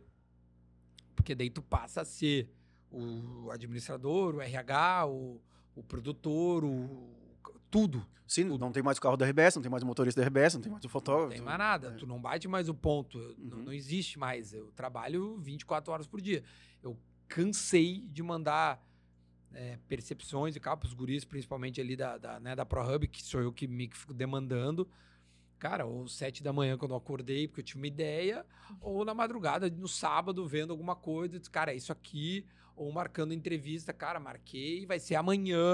[1.14, 2.50] porque daí tu passa a ser
[2.90, 5.40] o administrador, o RH, o,
[5.74, 7.08] o produtor, o,
[7.80, 8.06] tudo.
[8.26, 10.54] Sim, não tem mais o carro da RBS, não tem mais o motorista da RBS,
[10.54, 11.32] não tem mais o Não fotógrafo.
[11.34, 11.88] tem mais nada.
[11.88, 11.90] é.
[11.92, 13.18] Tu não bate mais o ponto.
[13.38, 13.64] Não, Uhum.
[13.66, 14.52] não existe mais.
[14.52, 16.42] Eu trabalho 24 horas por dia.
[16.82, 16.96] Eu
[17.28, 18.84] cansei de mandar
[19.54, 23.40] é, percepções e tal pros guris, principalmente ali da, da, né, da ProHub, que sou
[23.40, 24.88] eu que me que fico demandando.
[25.58, 28.44] Cara, ou sete da manhã quando eu acordei, porque eu tinha uma ideia,
[28.80, 33.92] ou na madrugada, no sábado, vendo alguma coisa, cara, é isso aqui, ou marcando entrevista,
[33.94, 35.70] cara, marquei, vai ser amanhã,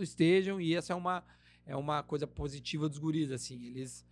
[0.00, 1.22] estejam, e essa é uma,
[1.66, 4.04] é uma coisa positiva dos guris, assim, eles,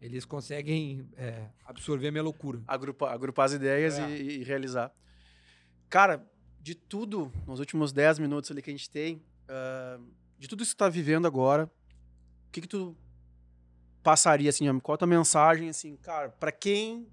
[0.00, 2.60] eles conseguem é, absorver a minha loucura.
[2.66, 4.10] agrupar, agrupar as ideias É.
[4.10, 4.92] e, e realizar.
[5.88, 6.26] Cara,
[6.60, 9.98] de tudo, nos últimos 10 minutos ali que a gente tem, ah,
[10.38, 12.96] de tudo isso que tu tá vivendo agora, o que que tu
[14.02, 17.06] passaria, assim, qual a tua mensagem, assim, cara, pra quem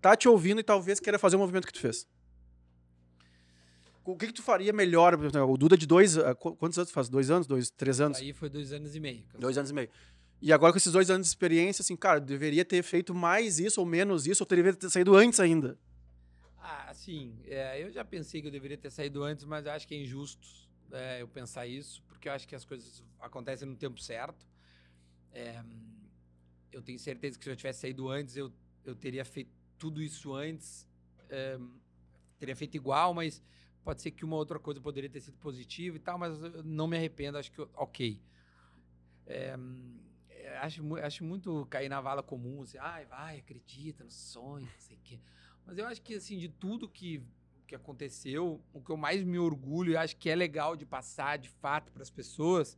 [0.00, 2.06] tá te ouvindo e talvez queira fazer o movimento que tu fez?
[4.04, 5.14] O que que tu faria melhor?
[5.14, 7.08] O Duda de dois, qu- quantos anos faz?
[7.08, 7.46] Dois anos?
[7.46, 8.18] Dois, três anos?
[8.18, 9.24] Aí foi dois anos e meio.
[9.38, 9.88] Dois anos e meio.
[10.40, 13.80] E agora com esses dois anos de experiência, assim, cara, deveria ter feito mais isso
[13.80, 15.78] ou menos isso, ou deveria ter saído antes ainda.
[16.58, 19.86] Ah, assim, é, eu já pensei que eu deveria ter saído antes, mas eu acho
[19.86, 20.48] que é injusto
[20.90, 24.44] é, eu pensar isso, porque eu acho que as coisas acontecem no tempo certo.
[25.32, 25.62] É,
[26.72, 28.52] eu tenho certeza que se eu tivesse saído antes, eu,
[28.84, 30.86] eu teria feito tudo isso antes.
[31.30, 31.56] é,
[32.38, 33.40] teria feito igual, mas
[33.84, 36.96] pode ser que uma outra coisa poderia ter sido positiva e tal, mas não me
[36.96, 38.20] arrependo, acho que ok.
[39.26, 39.56] É,
[40.28, 44.80] é, acho, acho muito cair na vala comum, assim, ai, vai, acredita no sonho, não
[44.80, 45.20] sei o quê.
[45.64, 47.22] Mas eu acho que, assim, de tudo que,
[47.66, 51.38] que aconteceu, o que eu mais me orgulho e acho que é legal de passar,
[51.38, 52.76] de fato, para as pessoas,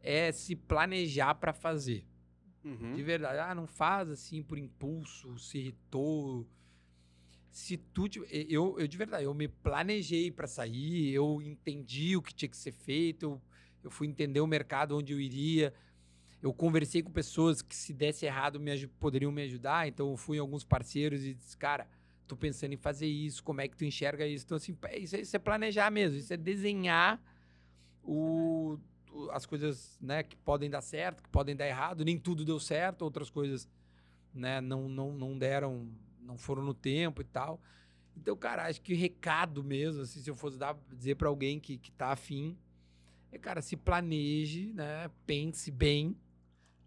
[0.00, 2.06] é se planejar para fazer.
[2.62, 2.94] Uhum.
[2.94, 3.38] De verdade.
[3.38, 6.46] Ah, não faz assim por impulso, se irritou.
[7.56, 8.06] Se tu.
[8.30, 12.56] Eu, eu de verdade, eu me planejei para sair, eu entendi o que tinha que
[12.56, 13.42] ser feito, eu,
[13.84, 15.72] eu fui entender o mercado onde eu iria.
[16.42, 19.88] Eu conversei com pessoas que, se desse errado, me, poderiam me ajudar.
[19.88, 21.88] Então, eu fui em alguns parceiros e disse, cara,
[22.28, 24.44] tô pensando em fazer isso, como é que tu enxerga isso?
[24.44, 27.18] Então, assim, é- isso é, isso é planejar mesmo, isso é desenhar
[28.02, 28.78] o-
[29.32, 32.04] as coisas né, que podem dar certo, que podem dar errado.
[32.04, 33.66] Nem tudo deu certo, outras coisas
[34.34, 35.88] né, não, não, não deram,
[36.26, 37.60] não foram no tempo e tal.
[38.16, 41.60] Então, cara, acho que o recado mesmo, assim, se eu fosse dar, dizer para alguém
[41.60, 42.56] que, que tá afim,
[43.30, 45.10] é, cara, se planeje, né?
[45.26, 46.16] Pense bem.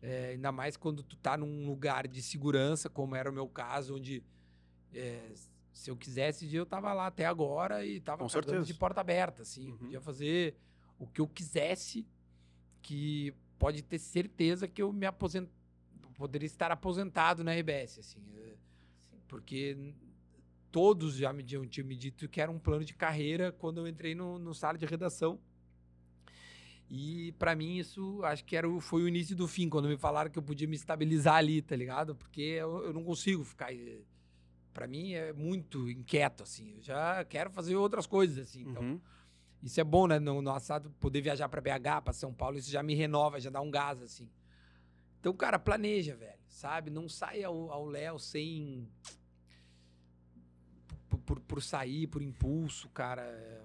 [0.01, 3.95] é, ainda mais quando tu tá num lugar de segurança, como era o meu caso,
[3.95, 4.23] onde
[4.93, 5.31] é,
[5.73, 8.65] se eu quisesse, eu tava lá até agora e tava Com certeza.
[8.65, 9.71] de porta aberta, assim.
[9.71, 9.77] Uhum.
[9.77, 10.55] Podia fazer
[10.97, 12.07] o que eu quisesse,
[12.81, 15.47] que pode ter certeza que eu me aposent...
[16.15, 18.21] poderia estar aposentado na RBS, assim.
[18.37, 18.55] é,
[19.29, 19.93] Porque
[20.71, 23.87] todos já me tinham, tinham me dito que era um plano de carreira quando eu
[23.87, 25.39] entrei no, no sala de redação.
[26.89, 29.95] E pra mim isso acho que era o, foi o início do fim, quando me
[29.97, 32.15] falaram que eu podia me estabilizar ali, tá ligado?
[32.15, 33.71] Porque eu, eu não consigo ficar.
[33.73, 34.01] eh,
[34.73, 36.75] Pra mim é muito inquieto, assim.
[36.75, 38.61] Eu já quero fazer outras coisas, assim.
[38.61, 39.01] Então, Uhum.
[39.61, 40.19] isso é bom, né?
[40.19, 43.49] No, no assado, poder viajar para BH, para São Paulo, isso já me renova, já
[43.49, 44.29] dá um gás, assim.
[45.19, 46.89] Então, cara, planeja, velho, sabe?
[46.89, 48.87] Não saia ao ao Léo sem.
[51.29, 53.21] Por, por, sair, por impulso, cara.
[53.21, 53.61] É,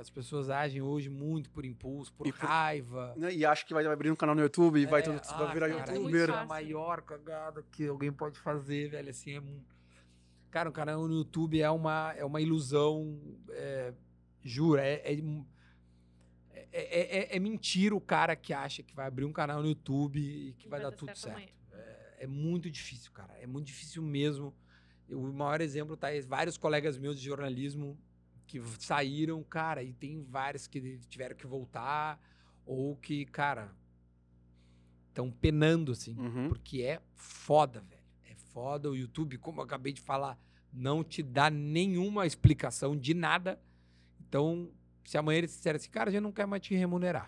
[0.00, 3.12] As pessoas agem hoje muito por impulso, por E por- raiva.
[3.18, 3.34] Né?
[3.34, 5.52] E acha que vai abrir um canal no YouTube e vai, É, tudo, ah, vai
[5.54, 6.30] virar cara, youtuber.
[6.30, 9.10] é a maior cagada que alguém pode fazer, velho.
[9.10, 9.62] Assim, é mu-
[10.50, 13.18] Cara, um canal no YouTube é uma, é uma ilusão.
[13.50, 13.92] É,
[14.42, 19.24] jura, é, é, é, é- é- é mentira o cara que acha que vai abrir
[19.26, 21.34] um canal no YouTube e que vai, dar tudo certo.
[21.36, 21.48] amanhã.
[21.72, 23.34] É, é muito difícil, cara.
[23.38, 24.54] É muito difícil mesmo.
[25.10, 27.96] O maior exemplo tá vários colegas meus de jornalismo
[28.46, 32.20] que saíram, cara, e tem vários que tiveram que voltar
[32.64, 33.72] ou que, cara,
[35.08, 36.48] estão penando assim, Uhum.
[36.48, 38.02] porque é foda, velho.
[38.24, 40.38] É foda o YouTube, como eu acabei de falar,
[40.72, 43.60] não te dá nenhuma explicação de nada.
[44.20, 44.70] Então,
[45.04, 47.26] se amanhã eles disserem assim, cara, a gente não quer mais te remunerar.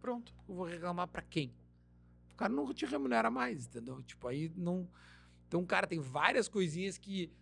[0.00, 1.52] Pronto, eu vou reclamar pra quem?
[2.32, 4.02] O cara não te remunera mais, entendeu?
[4.02, 4.86] Tipo, aí não.
[5.46, 7.32] Então, cara, tem várias coisinhas que.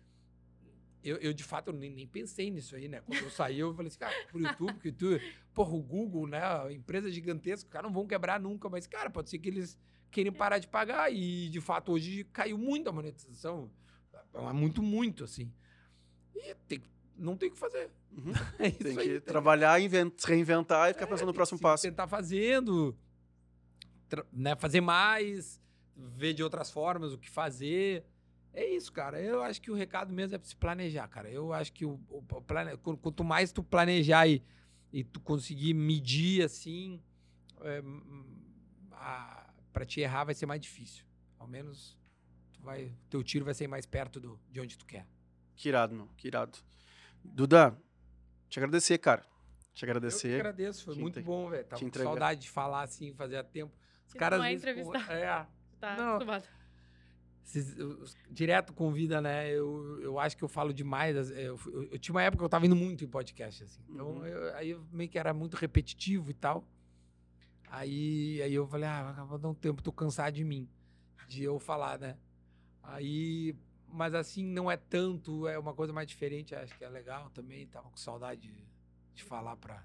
[1.03, 3.01] Eu, eu, de fato, eu nem, nem pensei nisso aí, né?
[3.01, 5.19] Quando eu saí, eu falei assim, cara, pro YouTube, que tu.
[5.53, 6.41] Porra, o Google, né?
[6.43, 9.77] a Empresa gigantesca, os caras não vão quebrar nunca, mas, cara, pode ser que eles
[10.09, 11.13] queiram parar de pagar.
[11.13, 13.69] E, de fato, hoje caiu muito a monetização.
[14.33, 15.51] É Muito, muito, assim.
[16.35, 17.89] E tem, que- não tem o que fazer.
[18.11, 18.33] Uhum.
[18.59, 21.33] É isso Tem aí, que tá trabalhar, inven- se reinventar e ficar é, pensando no
[21.33, 21.83] próximo passo.
[21.83, 22.97] Tentar fazendo,
[24.33, 25.61] né, fazer mais,
[25.95, 28.05] ver de outras formas o que fazer.
[28.53, 29.19] É isso, cara.
[29.21, 31.29] Eu acho que o recado mesmo é se planejar, cara.
[31.29, 32.77] Eu acho que o, o- plane...
[32.77, 34.41] qu- quanto mais tu planejar e,
[34.93, 37.01] e tu conseguir medir assim,
[37.61, 37.81] é,
[38.91, 41.05] a- pra te errar vai ser mais difícil.
[41.37, 41.97] Ao menos
[42.53, 45.05] tu vai, teu tiro vai ser mais perto do, de onde tu quer.
[45.55, 46.07] Que irado, meu.
[46.17, 46.57] Que irado.
[47.23, 47.77] Duda,
[48.49, 49.21] te agradecer, cara.
[49.73, 50.35] Te Eu que agradecer.
[50.35, 51.65] agradeço, foi te muito bom, velho.
[51.65, 53.73] Tava com saudade de falar assim, fazia tempo.
[54.07, 55.11] Os caras não é entrevistar.
[55.11, 55.45] É,
[55.79, 56.09] Tá Não.
[56.15, 56.45] acostumado.
[58.01, 59.49] Os- direto convida, né?
[59.51, 61.15] Eu, eu acho que eu falo demais.
[61.15, 63.81] as- Eu, eu- eu tinha uma época que eu tava indo muito em podcast, assim.
[63.89, 64.25] Então, Uhum.
[64.25, 66.65] eu- aí eu meio que era muito repetitivo e tal.
[67.69, 70.67] Aí, aí eu falei, ah, vou dar um tempo, tô cansado de mim,
[71.27, 72.17] de eu falar, né?
[72.83, 73.55] Aí,
[73.87, 77.67] mas assim, não é tanto, é uma coisa mais diferente, acho que é legal também.
[77.67, 78.65] Tava com saudade de,
[79.13, 79.83] de falar pra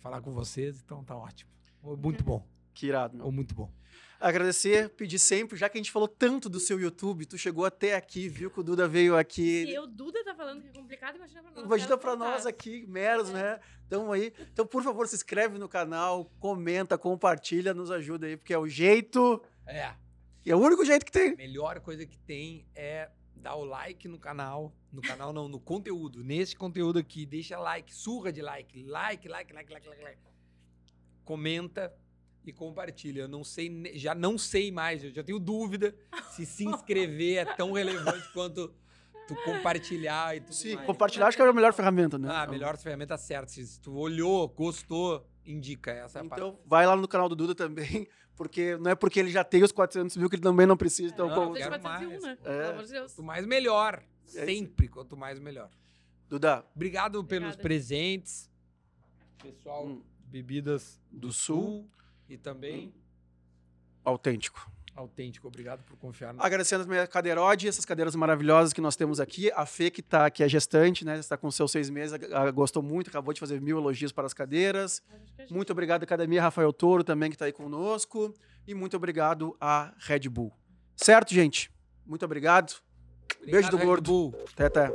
[0.00, 1.50] falar com vocês, então tá ótimo.
[1.82, 2.44] Muito bom,
[2.78, 3.26] Que irado, meu.
[3.26, 3.68] ou muito bom.
[4.20, 7.96] Agradecer, pedir sempre, já que a gente falou tanto do seu YouTube, tu chegou até
[7.96, 9.66] aqui, viu que o Duda veio aqui.
[9.66, 11.64] Se o Duda tá falando que é complicado, imagina pra nós.
[11.64, 13.58] Imagina pra nós aqui, meros, né?
[13.88, 14.32] Tamo aí.
[14.52, 18.68] Então, por favor, se inscreve no canal, comenta, compartilha, nos ajuda aí, porque é o
[18.68, 19.92] jeito, É.
[20.46, 21.34] é o único jeito que tem.
[21.36, 24.72] melhor coisa que tem é dar o like no canal.
[24.92, 26.22] No canal não, no conteúdo.
[26.22, 28.84] Nesse conteúdo aqui, deixa like, surra de like.
[28.84, 30.18] Like, like, like, like, like, like.
[31.24, 31.92] Comenta
[32.50, 33.22] e compartilha.
[33.22, 35.94] Eu não sei, já não sei mais, eu já tenho dúvida
[36.30, 38.72] se se inscrever é tão relevante quanto
[39.26, 40.86] tu compartilhar e tudo Sim, mais.
[40.86, 42.28] compartilhar acho que é a melhor ferramenta, né?
[42.30, 43.48] Ah, melhor ferramenta certa.
[43.52, 45.90] Se tu olhou, gostou, indica.
[45.90, 49.20] Essa é a Então, vai lá no canal do Duda também, porque não é porque
[49.20, 51.12] ele já tem os 400 mil que ele também não precisa.
[51.12, 52.22] Então, Não, deixa quero 401, mais.
[52.22, 52.38] né?
[52.44, 52.58] É.
[52.62, 53.12] Pelo amor de Deus.
[53.12, 54.02] Quanto mais melhor.
[54.34, 54.44] É.
[54.46, 55.70] Sempre, quanto mais melhor.
[56.28, 57.62] Duda, Obrigado pelos Obrigada.
[57.62, 58.50] presentes.
[59.42, 60.02] Pessoal, Hum.
[60.26, 61.88] bebidas do Sul,
[62.28, 62.92] e também
[64.04, 64.70] autêntico.
[64.94, 65.46] autêntico.
[65.48, 69.50] Obrigado por confiar no Agradecendo a minha cadeirode, essas cadeiras maravilhosas que nós temos aqui.
[69.52, 71.18] A Fê, que tá aqui, é gestante, né?
[71.18, 72.18] Está com seus seis meses,
[72.54, 75.02] gostou muito, acabou de fazer mil elogios para as cadeiras.
[75.38, 78.34] Gente- Muito obrigado, Academia Rafael Toro, também, que está aí conosco.
[78.66, 80.52] E muito obrigado à Red Bull.
[80.96, 81.70] Certo, gente?
[82.04, 82.74] Muito obrigado.
[83.44, 84.10] Beijo do Red gordo.
[84.10, 84.34] Bull.
[84.52, 84.92] Até, até.